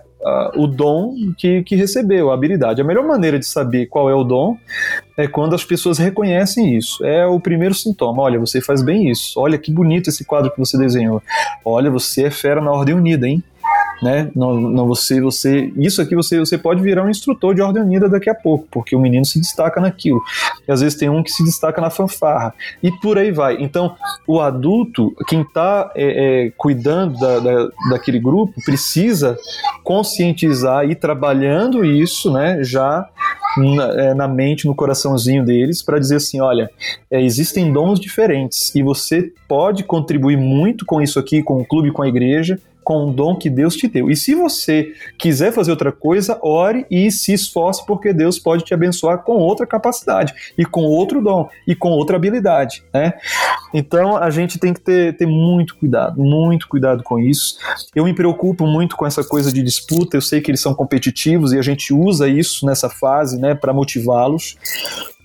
o 0.56 0.66
dom 0.66 1.14
que, 1.38 1.62
que 1.62 1.76
recebeu, 1.76 2.30
a 2.30 2.34
habilidade. 2.34 2.80
A 2.80 2.84
melhor 2.84 3.06
maneira 3.06 3.38
de 3.38 3.46
saber 3.46 3.86
qual 3.86 4.10
é 4.10 4.14
o 4.14 4.24
dom 4.24 4.56
é 5.16 5.28
quando 5.28 5.54
as 5.54 5.64
pessoas 5.64 5.98
reconhecem 5.98 6.76
isso. 6.76 7.04
É 7.04 7.24
o 7.26 7.38
primeiro 7.38 7.74
sintoma. 7.74 8.22
Olha, 8.22 8.38
você 8.38 8.60
faz 8.60 8.82
bem 8.82 9.08
isso. 9.10 9.38
Olha 9.38 9.56
que 9.56 9.70
bonito 9.70 10.08
esse 10.08 10.24
quadro 10.24 10.50
que 10.50 10.58
você 10.58 10.76
desenhou. 10.76 11.22
Olha, 11.64 11.90
você 11.90 12.24
é 12.24 12.30
fera 12.30 12.60
na 12.60 12.72
ordem 12.72 12.94
unida, 12.94 13.28
hein? 13.28 13.42
Né? 14.02 14.30
Não, 14.34 14.60
não 14.60 14.86
você, 14.86 15.20
você, 15.20 15.72
isso 15.76 16.00
aqui 16.02 16.14
você, 16.14 16.38
você 16.38 16.58
pode 16.58 16.82
virar 16.82 17.04
um 17.04 17.10
instrutor 17.10 17.54
de 17.54 17.62
ordem 17.62 17.82
unida 17.82 18.08
daqui 18.08 18.28
a 18.28 18.34
pouco, 18.34 18.66
porque 18.70 18.94
o 18.94 19.00
menino 19.00 19.24
se 19.24 19.40
destaca 19.40 19.80
naquilo. 19.80 20.22
E 20.66 20.72
às 20.72 20.80
vezes 20.80 20.98
tem 20.98 21.08
um 21.08 21.22
que 21.22 21.30
se 21.30 21.44
destaca 21.44 21.80
na 21.80 21.90
fanfarra 21.90 22.54
e 22.82 22.90
por 22.90 23.18
aí 23.18 23.30
vai. 23.30 23.56
Então, 23.60 23.96
o 24.26 24.40
adulto, 24.40 25.14
quem 25.26 25.42
está 25.42 25.90
é, 25.94 26.46
é, 26.46 26.52
cuidando 26.56 27.18
da, 27.18 27.38
da, 27.38 27.68
daquele 27.90 28.18
grupo, 28.18 28.54
precisa 28.64 29.36
conscientizar 29.82 30.88
e 30.88 30.94
trabalhando 30.94 31.84
isso, 31.84 32.32
né? 32.32 32.62
Já 32.62 33.08
na, 33.56 33.84
é, 33.94 34.14
na, 34.14 34.28
mente, 34.28 34.66
no 34.66 34.74
coraçãozinho 34.74 35.44
deles, 35.44 35.82
para 35.82 35.98
dizer 35.98 36.16
assim: 36.16 36.40
olha, 36.40 36.70
é, 37.10 37.22
existem 37.22 37.72
dons 37.72 37.98
diferentes 37.98 38.74
e 38.74 38.82
você 38.82 39.32
pode 39.48 39.84
contribuir 39.84 40.36
muito 40.36 40.84
com 40.84 41.00
isso 41.00 41.18
aqui, 41.18 41.42
com 41.42 41.58
o 41.58 41.64
clube, 41.64 41.90
com 41.90 42.02
a 42.02 42.08
igreja, 42.08 42.58
com 42.86 43.08
o 43.08 43.12
dom 43.12 43.34
que 43.34 43.50
Deus 43.50 43.74
te 43.74 43.88
deu. 43.88 44.08
E 44.08 44.14
se 44.14 44.32
você 44.32 44.92
quiser 45.18 45.52
fazer 45.52 45.72
outra 45.72 45.90
coisa, 45.90 46.38
ore 46.40 46.86
e 46.88 47.10
se 47.10 47.32
esforce, 47.32 47.84
porque 47.84 48.12
Deus 48.12 48.38
pode 48.38 48.62
te 48.62 48.72
abençoar 48.72 49.24
com 49.24 49.32
outra 49.32 49.66
capacidade, 49.66 50.32
e 50.56 50.64
com 50.64 50.82
outro 50.82 51.20
dom, 51.20 51.48
e 51.66 51.74
com 51.74 51.88
outra 51.88 52.14
habilidade. 52.14 52.84
Né? 52.94 53.14
Então 53.74 54.16
a 54.16 54.30
gente 54.30 54.56
tem 54.60 54.72
que 54.72 54.80
ter, 54.80 55.16
ter 55.16 55.26
muito 55.26 55.76
cuidado, 55.76 56.22
muito 56.22 56.68
cuidado 56.68 57.02
com 57.02 57.18
isso. 57.18 57.58
Eu 57.92 58.04
me 58.04 58.14
preocupo 58.14 58.64
muito 58.68 58.96
com 58.96 59.04
essa 59.04 59.24
coisa 59.24 59.52
de 59.52 59.64
disputa, 59.64 60.16
eu 60.16 60.22
sei 60.22 60.40
que 60.40 60.52
eles 60.52 60.60
são 60.60 60.72
competitivos 60.72 61.52
e 61.52 61.58
a 61.58 61.62
gente 61.62 61.92
usa 61.92 62.28
isso 62.28 62.64
nessa 62.64 62.88
fase 62.88 63.36
né, 63.36 63.52
para 63.52 63.72
motivá-los 63.72 64.56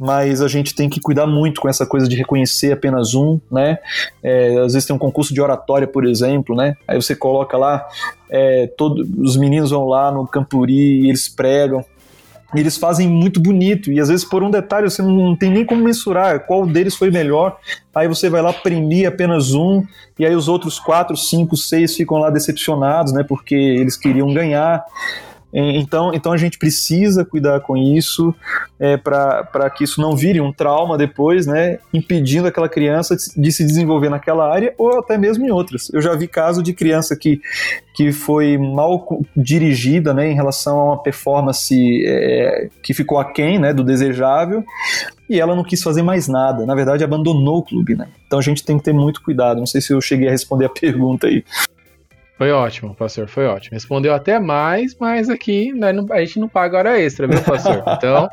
mas 0.01 0.41
a 0.41 0.47
gente 0.47 0.73
tem 0.73 0.89
que 0.89 0.99
cuidar 0.99 1.27
muito 1.27 1.61
com 1.61 1.69
essa 1.69 1.85
coisa 1.85 2.07
de 2.07 2.15
reconhecer 2.15 2.71
apenas 2.71 3.13
um, 3.13 3.39
né? 3.51 3.77
É, 4.23 4.57
às 4.57 4.73
vezes 4.73 4.87
tem 4.87 4.95
um 4.95 4.99
concurso 4.99 5.31
de 5.31 5.39
oratória, 5.39 5.87
por 5.87 6.07
exemplo, 6.07 6.55
né? 6.55 6.75
Aí 6.87 6.99
você 6.99 7.15
coloca 7.15 7.50
lá, 7.57 7.85
é, 8.29 8.67
todo, 8.77 9.07
os 9.17 9.37
meninos 9.37 9.71
vão 9.71 9.85
lá 9.85 10.11
no 10.11 10.27
Campuri 10.27 11.07
eles 11.07 11.27
pregam. 11.27 11.83
Eles 12.53 12.75
fazem 12.75 13.07
muito 13.07 13.39
bonito, 13.39 13.89
e 13.89 13.99
às 13.99 14.09
vezes 14.09 14.25
por 14.25 14.43
um 14.43 14.51
detalhe 14.51 14.89
você 14.89 15.01
não 15.01 15.37
tem 15.37 15.49
nem 15.49 15.63
como 15.63 15.81
mensurar 15.81 16.45
qual 16.45 16.65
deles 16.65 16.95
foi 16.95 17.09
melhor. 17.09 17.57
Aí 17.95 18.09
você 18.09 18.29
vai 18.29 18.41
lá 18.41 18.51
premir 18.51 19.05
apenas 19.05 19.53
um, 19.53 19.81
e 20.19 20.25
aí 20.25 20.35
os 20.35 20.49
outros 20.49 20.77
quatro, 20.77 21.15
cinco, 21.15 21.55
seis 21.55 21.95
ficam 21.95 22.17
lá 22.17 22.29
decepcionados, 22.29 23.13
né? 23.13 23.23
Porque 23.23 23.55
eles 23.55 23.95
queriam 23.95 24.33
ganhar. 24.33 24.83
Então, 25.53 26.13
então 26.13 26.31
a 26.31 26.37
gente 26.37 26.57
precisa 26.57 27.25
cuidar 27.25 27.59
com 27.59 27.75
isso 27.75 28.33
é, 28.79 28.95
para 28.95 29.69
que 29.69 29.83
isso 29.83 29.99
não 29.99 30.15
vire 30.15 30.39
um 30.39 30.53
trauma 30.53 30.97
depois, 30.97 31.45
né, 31.45 31.79
impedindo 31.93 32.47
aquela 32.47 32.69
criança 32.69 33.15
de 33.35 33.51
se 33.51 33.65
desenvolver 33.65 34.09
naquela 34.09 34.51
área 34.51 34.73
ou 34.77 34.99
até 34.99 35.17
mesmo 35.17 35.45
em 35.45 35.51
outras. 35.51 35.89
Eu 35.93 36.01
já 36.01 36.15
vi 36.15 36.27
caso 36.27 36.63
de 36.63 36.73
criança 36.73 37.15
que, 37.15 37.41
que 37.93 38.11
foi 38.11 38.57
mal 38.57 39.21
dirigida 39.35 40.13
né, 40.13 40.31
em 40.31 40.35
relação 40.35 40.79
a 40.79 40.85
uma 40.85 41.03
performance 41.03 41.75
é, 42.05 42.69
que 42.81 42.93
ficou 42.93 43.19
aquém 43.19 43.59
né, 43.59 43.73
do 43.73 43.83
desejável 43.83 44.63
e 45.29 45.39
ela 45.39 45.55
não 45.55 45.63
quis 45.63 45.81
fazer 45.81 46.01
mais 46.01 46.27
nada. 46.27 46.65
Na 46.65 46.75
verdade, 46.75 47.03
abandonou 47.03 47.59
o 47.59 47.63
clube. 47.63 47.95
Né? 47.95 48.07
Então 48.27 48.39
a 48.39 48.41
gente 48.41 48.63
tem 48.63 48.77
que 48.77 48.83
ter 48.83 48.93
muito 48.93 49.21
cuidado. 49.21 49.59
Não 49.59 49.65
sei 49.65 49.81
se 49.81 49.93
eu 49.93 50.01
cheguei 50.01 50.27
a 50.27 50.31
responder 50.31 50.65
a 50.65 50.69
pergunta 50.79 51.27
aí. 51.27 51.43
Foi 52.41 52.51
ótimo, 52.51 52.95
pastor, 52.95 53.27
foi 53.27 53.45
ótimo. 53.45 53.75
Respondeu 53.75 54.15
até 54.15 54.39
mais, 54.39 54.97
mas 54.99 55.29
aqui 55.29 55.71
né, 55.73 55.93
a 56.09 56.25
gente 56.25 56.39
não 56.39 56.49
paga 56.49 56.79
hora 56.79 56.99
extra, 56.99 57.27
viu, 57.27 57.39
pastor? 57.43 57.83
Então, 57.95 58.27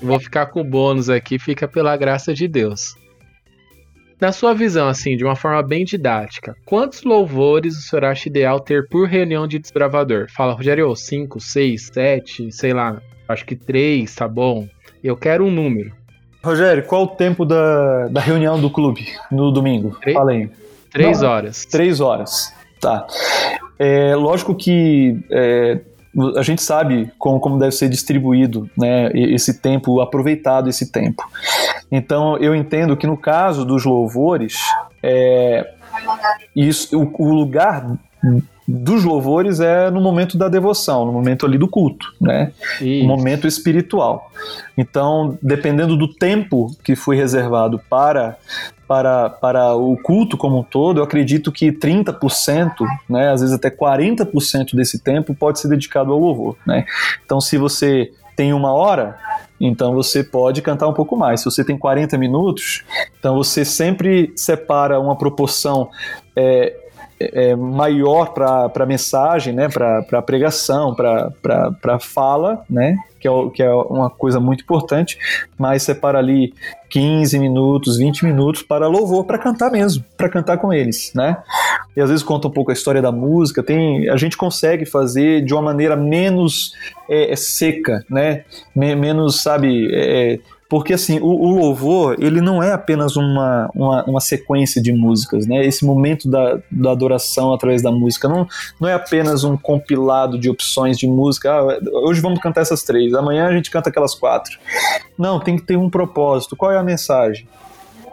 vou 0.00 0.18
ficar 0.18 0.46
com 0.46 0.62
o 0.62 0.64
bônus 0.64 1.10
aqui, 1.10 1.38
fica 1.38 1.68
pela 1.68 1.94
graça 1.94 2.32
de 2.32 2.48
Deus. 2.48 2.96
Na 4.18 4.32
sua 4.32 4.54
visão, 4.54 4.88
assim, 4.88 5.14
de 5.14 5.26
uma 5.26 5.36
forma 5.36 5.62
bem 5.62 5.84
didática, 5.84 6.56
quantos 6.64 7.02
louvores 7.02 7.76
o 7.76 7.82
senhor 7.82 8.06
acha 8.06 8.30
ideal 8.30 8.60
ter 8.60 8.88
por 8.88 9.06
reunião 9.06 9.46
de 9.46 9.58
desbravador? 9.58 10.28
Fala, 10.34 10.54
Rogério, 10.54 10.96
5, 10.96 11.38
6, 11.38 11.90
7, 11.92 12.52
sei 12.52 12.72
lá, 12.72 13.02
acho 13.28 13.44
que 13.44 13.54
3, 13.54 14.14
tá 14.14 14.26
bom. 14.26 14.66
Eu 15.04 15.18
quero 15.18 15.44
um 15.44 15.50
número. 15.50 15.92
Rogério, 16.42 16.82
qual 16.84 17.02
o 17.02 17.08
tempo 17.08 17.44
da, 17.44 18.08
da 18.08 18.22
reunião 18.22 18.58
do 18.58 18.70
clube 18.70 19.06
no 19.30 19.52
domingo? 19.52 19.98
Fala 20.14 20.30
aí. 20.30 20.48
Três 20.90 21.22
horas. 21.22 21.66
Três 21.66 22.00
horas. 22.00 22.58
Tá. 22.80 23.06
É, 23.78 24.14
lógico 24.14 24.54
que 24.54 25.22
é, 25.30 25.80
a 26.36 26.42
gente 26.42 26.62
sabe 26.62 27.10
como, 27.18 27.38
como 27.38 27.58
deve 27.58 27.72
ser 27.72 27.88
distribuído 27.88 28.68
né, 28.76 29.10
esse 29.14 29.60
tempo, 29.60 30.00
aproveitado 30.00 30.68
esse 30.68 30.90
tempo. 30.90 31.22
Então, 31.90 32.36
eu 32.38 32.54
entendo 32.54 32.96
que 32.96 33.06
no 33.06 33.16
caso 33.16 33.64
dos 33.64 33.84
louvores, 33.84 34.56
é, 35.02 35.74
isso, 36.54 36.98
o, 36.98 37.12
o 37.18 37.34
lugar 37.34 37.98
dos 38.72 39.02
louvores 39.02 39.58
é 39.58 39.90
no 39.90 40.00
momento 40.00 40.38
da 40.38 40.48
devoção, 40.48 41.04
no 41.04 41.12
momento 41.12 41.44
ali 41.44 41.58
do 41.58 41.66
culto, 41.66 42.14
né? 42.20 42.52
Isso. 42.80 43.04
momento 43.04 43.48
espiritual. 43.48 44.30
Então, 44.78 45.36
dependendo 45.42 45.96
do 45.96 46.06
tempo 46.06 46.70
que 46.84 46.94
foi 46.94 47.16
reservado 47.16 47.80
para 47.90 48.36
para, 48.86 49.30
para 49.30 49.74
o 49.76 49.96
culto 49.96 50.36
como 50.36 50.58
um 50.58 50.62
todo, 50.64 50.98
eu 50.98 51.04
acredito 51.04 51.52
que 51.52 51.70
30%, 51.70 52.72
né, 53.08 53.30
às 53.30 53.40
vezes 53.40 53.54
até 53.54 53.70
40% 53.70 54.74
desse 54.74 54.98
tempo 54.98 55.32
pode 55.32 55.60
ser 55.60 55.68
dedicado 55.68 56.12
ao 56.12 56.18
louvor. 56.18 56.56
Né? 56.66 56.84
Então, 57.24 57.40
se 57.40 57.56
você 57.56 58.10
tem 58.34 58.52
uma 58.52 58.72
hora, 58.72 59.16
então 59.60 59.94
você 59.94 60.24
pode 60.24 60.60
cantar 60.60 60.88
um 60.88 60.92
pouco 60.92 61.16
mais. 61.16 61.40
Se 61.40 61.44
você 61.44 61.62
tem 61.62 61.78
40 61.78 62.18
minutos, 62.18 62.82
então 63.18 63.36
você 63.36 63.64
sempre 63.64 64.32
separa 64.34 64.98
uma 64.98 65.16
proporção 65.16 65.88
é, 66.34 66.74
é, 67.20 67.54
maior 67.54 68.32
para 68.32 68.70
a 68.74 68.86
mensagem, 68.86 69.52
né, 69.52 69.68
para 69.68 70.04
a 70.10 70.22
pregação, 70.22 70.94
para 70.94 71.76
a 71.84 71.98
fala, 71.98 72.64
né, 72.68 72.96
que 73.20 73.28
é, 73.28 73.30
que 73.52 73.62
é 73.62 73.70
uma 73.70 74.08
coisa 74.08 74.40
muito 74.40 74.62
importante, 74.62 75.18
mas 75.58 75.82
separa 75.82 76.18
ali 76.18 76.54
15 76.88 77.38
minutos, 77.38 77.98
20 77.98 78.24
minutos 78.24 78.62
para 78.62 78.88
louvor, 78.88 79.24
para 79.24 79.38
cantar 79.38 79.70
mesmo, 79.70 80.02
para 80.16 80.30
cantar 80.30 80.56
com 80.56 80.72
eles, 80.72 81.12
né? 81.14 81.36
E 81.94 82.00
às 82.00 82.08
vezes 82.08 82.24
conta 82.24 82.48
um 82.48 82.50
pouco 82.50 82.70
a 82.70 82.74
história 82.74 83.02
da 83.02 83.12
música, 83.12 83.62
tem, 83.62 84.08
a 84.08 84.16
gente 84.16 84.36
consegue 84.36 84.86
fazer 84.86 85.44
de 85.44 85.52
uma 85.52 85.62
maneira 85.62 85.94
menos 85.94 86.72
é, 87.08 87.36
seca, 87.36 88.04
né? 88.08 88.44
menos, 88.74 89.42
sabe, 89.42 89.88
é, 89.92 90.38
porque 90.70 90.94
assim, 90.94 91.18
o, 91.18 91.26
o, 91.26 91.58
louvor, 91.58 92.14
ele 92.20 92.40
não 92.40 92.62
é 92.62 92.70
apenas 92.70 93.16
uma, 93.16 93.68
uma, 93.74 94.04
uma, 94.04 94.20
sequência 94.20 94.80
de 94.80 94.92
músicas, 94.92 95.44
né? 95.44 95.66
Esse 95.66 95.84
momento 95.84 96.30
da, 96.30 96.60
da 96.70 96.92
adoração 96.92 97.52
através 97.52 97.82
da 97.82 97.90
música 97.90 98.28
não, 98.28 98.46
não 98.80 98.88
é 98.88 98.94
apenas 98.94 99.42
um 99.42 99.56
compilado 99.56 100.38
de 100.38 100.48
opções 100.48 100.96
de 100.96 101.08
música. 101.08 101.52
Ah, 101.52 101.80
hoje 102.04 102.20
vamos 102.20 102.38
cantar 102.38 102.60
essas 102.60 102.84
três, 102.84 103.12
amanhã 103.14 103.48
a 103.48 103.52
gente 103.52 103.68
canta 103.68 103.90
aquelas 103.90 104.14
quatro. 104.14 104.56
Não, 105.18 105.40
tem 105.40 105.56
que 105.56 105.62
ter 105.62 105.76
um 105.76 105.90
propósito. 105.90 106.54
Qual 106.54 106.70
é 106.70 106.78
a 106.78 106.84
mensagem? 106.84 107.48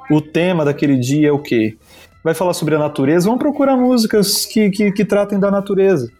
O 0.10 0.20
tema 0.20 0.66
daquele 0.66 0.98
dia 0.98 1.30
é 1.30 1.32
o 1.32 1.40
quê? 1.40 1.78
vai 2.24 2.34
falar 2.34 2.54
sobre 2.54 2.76
a 2.76 2.80
natureza, 2.80 3.26
vamos 3.26 3.40
procurar 3.40 3.78
músicas 3.78 4.46
que, 4.46 4.70
que, 4.70 4.92
que, 4.92 5.06
tratem 5.06 5.40
da 5.40 5.50
natureza, 5.50 6.12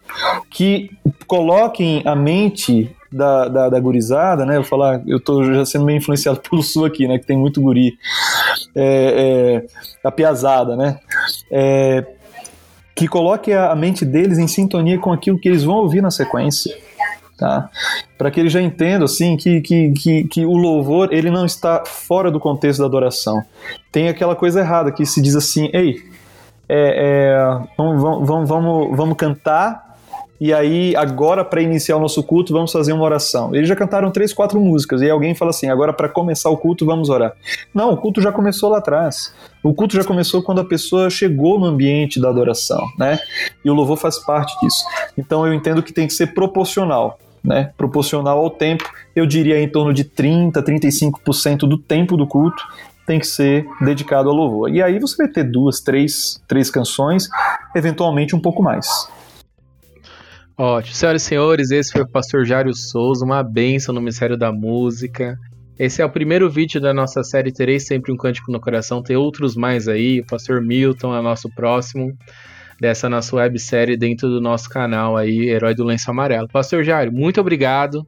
que 0.50 0.90
coloquem 1.26 2.02
a 2.06 2.16
mente 2.16 2.90
da, 3.10 3.48
da, 3.48 3.68
da 3.68 3.80
gurizada, 3.80 4.44
né? 4.44 4.56
Eu 4.56 4.64
falar, 4.64 5.02
eu 5.06 5.18
tô 5.18 5.42
já 5.44 5.64
sendo 5.64 5.84
meio 5.84 5.98
influenciado 5.98 6.40
pelo 6.48 6.62
sul 6.62 6.84
aqui, 6.84 7.08
né? 7.08 7.18
Que 7.18 7.26
tem 7.26 7.36
muito 7.36 7.60
guri. 7.60 7.98
É, 8.74 9.64
é, 9.64 10.06
a 10.06 10.10
piazada, 10.10 10.76
né? 10.76 10.98
É, 11.50 12.04
que 12.94 13.06
coloque 13.06 13.52
a 13.52 13.74
mente 13.76 14.04
deles 14.04 14.38
em 14.38 14.48
sintonia 14.48 14.98
com 14.98 15.12
aquilo 15.12 15.38
que 15.38 15.48
eles 15.48 15.62
vão 15.62 15.76
ouvir 15.76 16.02
na 16.02 16.10
sequência. 16.10 16.76
Tá? 17.38 17.70
Para 18.18 18.32
que 18.32 18.40
eles 18.40 18.52
já 18.52 18.60
entendam 18.60 19.04
assim 19.04 19.36
que, 19.36 19.60
que, 19.60 19.92
que, 19.92 20.24
que, 20.24 20.44
o 20.44 20.56
louvor 20.56 21.08
ele 21.12 21.30
não 21.30 21.46
está 21.46 21.84
fora 21.86 22.32
do 22.32 22.40
contexto 22.40 22.80
da 22.80 22.86
adoração. 22.86 23.40
Tem 23.92 24.08
aquela 24.08 24.34
coisa 24.34 24.58
errada 24.58 24.90
que 24.90 25.06
se 25.06 25.22
diz 25.22 25.36
assim, 25.36 25.70
ei, 25.72 26.02
é, 26.68 27.36
é, 27.38 27.66
vamos, 27.76 28.02
vamos, 28.02 28.48
vamos, 28.48 28.96
vamos 28.96 29.16
cantar 29.16 29.87
e 30.40 30.54
aí, 30.54 30.94
agora 30.94 31.44
para 31.44 31.60
iniciar 31.60 31.96
o 31.96 32.00
nosso 32.00 32.22
culto, 32.22 32.52
vamos 32.52 32.70
fazer 32.70 32.92
uma 32.92 33.04
oração. 33.04 33.52
Eles 33.54 33.68
já 33.68 33.74
cantaram 33.74 34.10
três, 34.10 34.32
quatro 34.32 34.60
músicas, 34.60 35.02
e 35.02 35.10
alguém 35.10 35.34
fala 35.34 35.50
assim: 35.50 35.68
agora 35.68 35.92
para 35.92 36.08
começar 36.08 36.48
o 36.48 36.56
culto, 36.56 36.86
vamos 36.86 37.08
orar. 37.08 37.32
Não, 37.74 37.92
o 37.92 37.96
culto 37.96 38.20
já 38.20 38.30
começou 38.30 38.70
lá 38.70 38.78
atrás. 38.78 39.34
O 39.62 39.74
culto 39.74 39.96
já 39.96 40.04
começou 40.04 40.42
quando 40.42 40.60
a 40.60 40.64
pessoa 40.64 41.10
chegou 41.10 41.58
no 41.58 41.66
ambiente 41.66 42.20
da 42.20 42.28
adoração, 42.28 42.86
né? 42.96 43.18
E 43.64 43.70
o 43.70 43.74
louvor 43.74 43.96
faz 43.96 44.18
parte 44.20 44.58
disso. 44.60 44.84
Então 45.16 45.44
eu 45.44 45.52
entendo 45.52 45.82
que 45.82 45.92
tem 45.92 46.06
que 46.06 46.12
ser 46.12 46.28
proporcional. 46.28 47.18
Né, 47.42 47.70
proporcional 47.78 48.40
ao 48.40 48.50
tempo, 48.50 48.84
eu 49.14 49.24
diria 49.24 49.62
em 49.62 49.68
torno 49.68 49.94
de 49.94 50.02
30, 50.02 50.60
35% 50.60 51.60
do 51.60 51.78
tempo 51.78 52.16
do 52.16 52.26
culto 52.26 52.62
tem 53.06 53.18
que 53.18 53.26
ser 53.26 53.64
dedicado 53.80 54.28
ao 54.28 54.34
louvor. 54.34 54.68
E 54.68 54.82
aí 54.82 54.98
você 54.98 55.16
vai 55.16 55.28
ter 55.28 55.44
duas, 55.44 55.80
três, 55.80 56.42
três 56.46 56.68
canções, 56.68 57.28
eventualmente 57.74 58.36
um 58.36 58.40
pouco 58.40 58.62
mais. 58.62 59.08
Ótimo. 60.58 60.92
Senhoras 60.92 61.22
e 61.22 61.24
senhores, 61.24 61.70
esse 61.70 61.92
foi 61.92 62.02
o 62.02 62.08
pastor 62.08 62.44
Jário 62.44 62.74
Souza, 62.74 63.24
uma 63.24 63.44
benção 63.44 63.94
no 63.94 64.00
Ministério 64.00 64.36
da 64.36 64.50
Música. 64.50 65.38
Esse 65.78 66.02
é 66.02 66.04
o 66.04 66.10
primeiro 66.10 66.50
vídeo 66.50 66.80
da 66.80 66.92
nossa 66.92 67.22
série 67.22 67.52
Terei 67.52 67.78
Sempre 67.78 68.12
um 68.12 68.16
Cântico 68.16 68.50
no 68.50 68.60
Coração. 68.60 69.00
Tem 69.00 69.16
outros 69.16 69.54
mais 69.54 69.86
aí. 69.86 70.18
O 70.18 70.26
pastor 70.26 70.60
Milton 70.60 71.16
é 71.16 71.22
nosso 71.22 71.48
próximo 71.54 72.12
dessa 72.80 73.08
nossa 73.08 73.36
websérie 73.36 73.96
dentro 73.96 74.28
do 74.28 74.40
nosso 74.40 74.68
canal 74.68 75.16
aí, 75.16 75.48
Herói 75.48 75.76
do 75.76 75.84
Lenço 75.84 76.10
Amarelo. 76.10 76.48
Pastor 76.48 76.82
Jário, 76.82 77.12
muito 77.12 77.40
obrigado. 77.40 78.04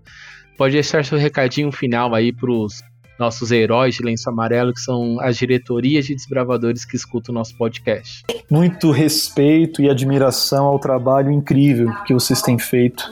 Pode 0.58 0.74
deixar 0.74 1.04
seu 1.04 1.18
recadinho 1.18 1.70
final 1.70 2.12
aí 2.12 2.32
para 2.32 2.50
os 2.50 2.82
nossos 3.20 3.52
heróis 3.52 3.94
de 3.94 4.02
lenço 4.02 4.28
amarelo, 4.28 4.72
que 4.72 4.80
são 4.80 5.20
as 5.20 5.36
diretorias 5.36 6.06
de 6.06 6.14
desbravadores 6.14 6.84
que 6.84 6.96
escutam 6.96 7.32
o 7.32 7.38
nosso 7.38 7.54
podcast. 7.56 8.24
Muito 8.50 8.90
respeito 8.90 9.82
e 9.82 9.90
admiração 9.90 10.64
ao 10.66 10.78
trabalho 10.78 11.30
incrível 11.30 11.92
que 12.06 12.14
vocês 12.14 12.40
têm 12.42 12.58
feito 12.58 13.04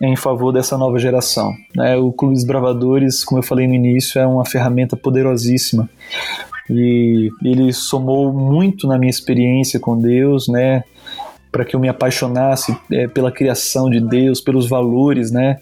em 0.00 0.14
favor 0.14 0.52
dessa 0.52 0.76
nova 0.76 0.98
geração. 0.98 1.52
Né? 1.74 1.96
O 1.96 2.12
Clube 2.12 2.34
Desbravadores, 2.34 3.24
como 3.24 3.40
eu 3.40 3.42
falei 3.42 3.66
no 3.66 3.74
início, 3.74 4.20
é 4.20 4.26
uma 4.26 4.44
ferramenta 4.44 4.96
poderosíssima 4.96 5.88
e 6.70 7.30
ele 7.42 7.72
somou 7.72 8.32
muito 8.32 8.86
na 8.86 8.98
minha 8.98 9.10
experiência 9.10 9.80
com 9.80 9.98
Deus, 9.98 10.48
né? 10.48 10.84
Para 11.50 11.64
que 11.64 11.74
eu 11.74 11.80
me 11.80 11.88
apaixonasse 11.88 12.76
é, 12.90 13.06
pela 13.06 13.32
criação 13.32 13.88
de 13.88 14.00
Deus, 14.00 14.40
pelos 14.40 14.68
valores, 14.68 15.30
né, 15.30 15.58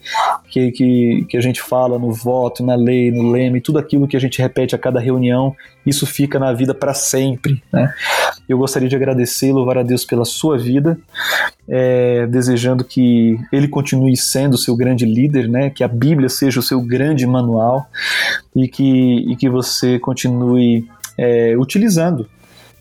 que, 0.51 0.71
que, 0.73 1.27
que 1.29 1.37
a 1.37 1.41
gente 1.41 1.63
fala 1.63 1.99
no 1.99 2.13
voto, 2.13 2.65
na 2.65 2.75
lei, 2.75 3.11
no 3.11 3.31
leme, 3.31 3.61
tudo 3.61 3.79
aquilo 3.79 4.09
que 4.09 4.17
a 4.17 4.21
gente 4.21 4.41
repete 4.41 4.75
a 4.75 4.79
cada 4.79 5.01
reunião, 5.01 5.55
isso 5.85 6.07
fica 6.07 6.39
na 6.39 6.53
vida 6.53 6.75
para 6.75 6.95
sempre, 6.95 7.63
né. 7.73 7.93
Eu 8.49 8.59
gostaria 8.59 8.89
de 8.89 8.95
agradecer 8.95 9.53
louvar 9.53 9.79
a 9.79 9.83
Deus 9.83 10.05
pela 10.05 10.25
sua 10.25 10.57
vida, 10.57 10.97
é, 11.69 12.27
desejando 12.29 12.85
que 12.85 13.37
Ele 13.53 13.67
continue 13.67 14.17
sendo 14.17 14.55
o 14.55 14.59
seu 14.59 14.77
grande 14.77 15.05
líder, 15.05 15.49
né, 15.49 15.71
que 15.71 15.83
a 15.83 15.89
Bíblia 15.89 16.29
seja 16.29 16.61
o 16.61 16.63
seu 16.63 16.81
grande 16.81 17.27
manual 17.27 17.87
e 18.55 18.69
que, 18.69 19.31
e 19.31 19.37
que 19.37 19.49
você 19.49 19.99
continue 19.99 20.89
é, 21.19 21.57
utilizando 21.57 22.29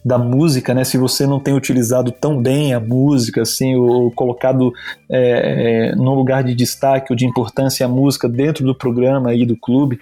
da 0.05 0.19
música, 0.19 0.71
né? 0.71 0.83
Se 0.83 0.99
você 0.99 1.25
não 1.25 1.39
tem 1.39 1.55
utilizado 1.55 2.11
tão 2.11 2.39
bem 2.39 2.75
a 2.75 2.79
música, 2.79 3.41
assim, 3.41 3.75
ou 3.75 4.11
colocado 4.11 4.71
é, 5.09 5.89
é, 5.89 5.95
no 5.95 6.13
lugar 6.13 6.43
de 6.43 6.53
destaque 6.53 7.11
ou 7.11 7.15
de 7.15 7.25
importância 7.25 7.83
a 7.83 7.89
música 7.89 8.29
dentro 8.29 8.63
do 8.63 8.75
programa 8.75 9.31
aí 9.31 9.47
do 9.47 9.57
clube, 9.57 9.99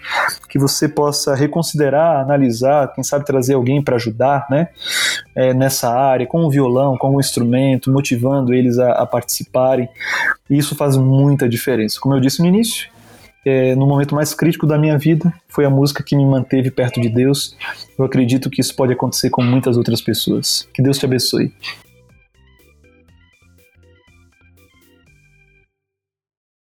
que 0.50 0.60
você 0.60 0.90
possa 0.90 1.34
reconsiderar, 1.34 2.20
analisar, 2.20 2.94
quem 2.94 3.02
sabe 3.02 3.26
trazer 3.26 3.54
alguém 3.54 3.82
para 3.82 3.96
ajudar, 3.96 4.46
né? 4.50 4.68
É, 5.34 5.54
nessa 5.54 5.90
área, 5.90 6.28
com 6.28 6.44
o 6.44 6.52
violão, 6.52 6.98
com 6.98 7.16
o 7.16 7.20
instrumento, 7.22 7.90
motivando 7.90 8.54
eles 8.54 8.78
a, 8.80 8.92
a 8.92 9.06
participarem. 9.06 9.88
E 10.50 10.58
isso 10.58 10.76
faz 10.76 10.98
muita 10.98 11.48
diferença. 11.48 11.98
Como 12.02 12.14
eu 12.14 12.20
disse 12.20 12.42
no 12.42 12.48
início, 12.48 12.90
é, 13.46 13.76
no 13.76 13.86
momento 13.86 14.16
mais 14.16 14.34
crítico 14.34 14.66
da 14.66 14.78
minha 14.78 14.98
vida, 14.98 15.34
foi 15.48 15.66
a 15.66 15.70
música 15.70 16.04
que 16.04 16.16
me 16.16 16.26
manteve 16.26 16.72
perto 16.72 17.02
de 17.02 17.10
Deus. 17.10 17.56
Eu 17.98 18.06
acredito 18.06 18.50
que 18.50 18.62
isso 18.62 18.76
pode 18.76 18.94
acontecer 18.94 19.30
com 19.30 19.44
muitas 19.44 19.78
outras 19.78 20.02
pessoas. 20.02 20.68
Que 20.74 20.82
Deus 20.82 20.98
te 20.98 21.06
abençoe. 21.06 21.52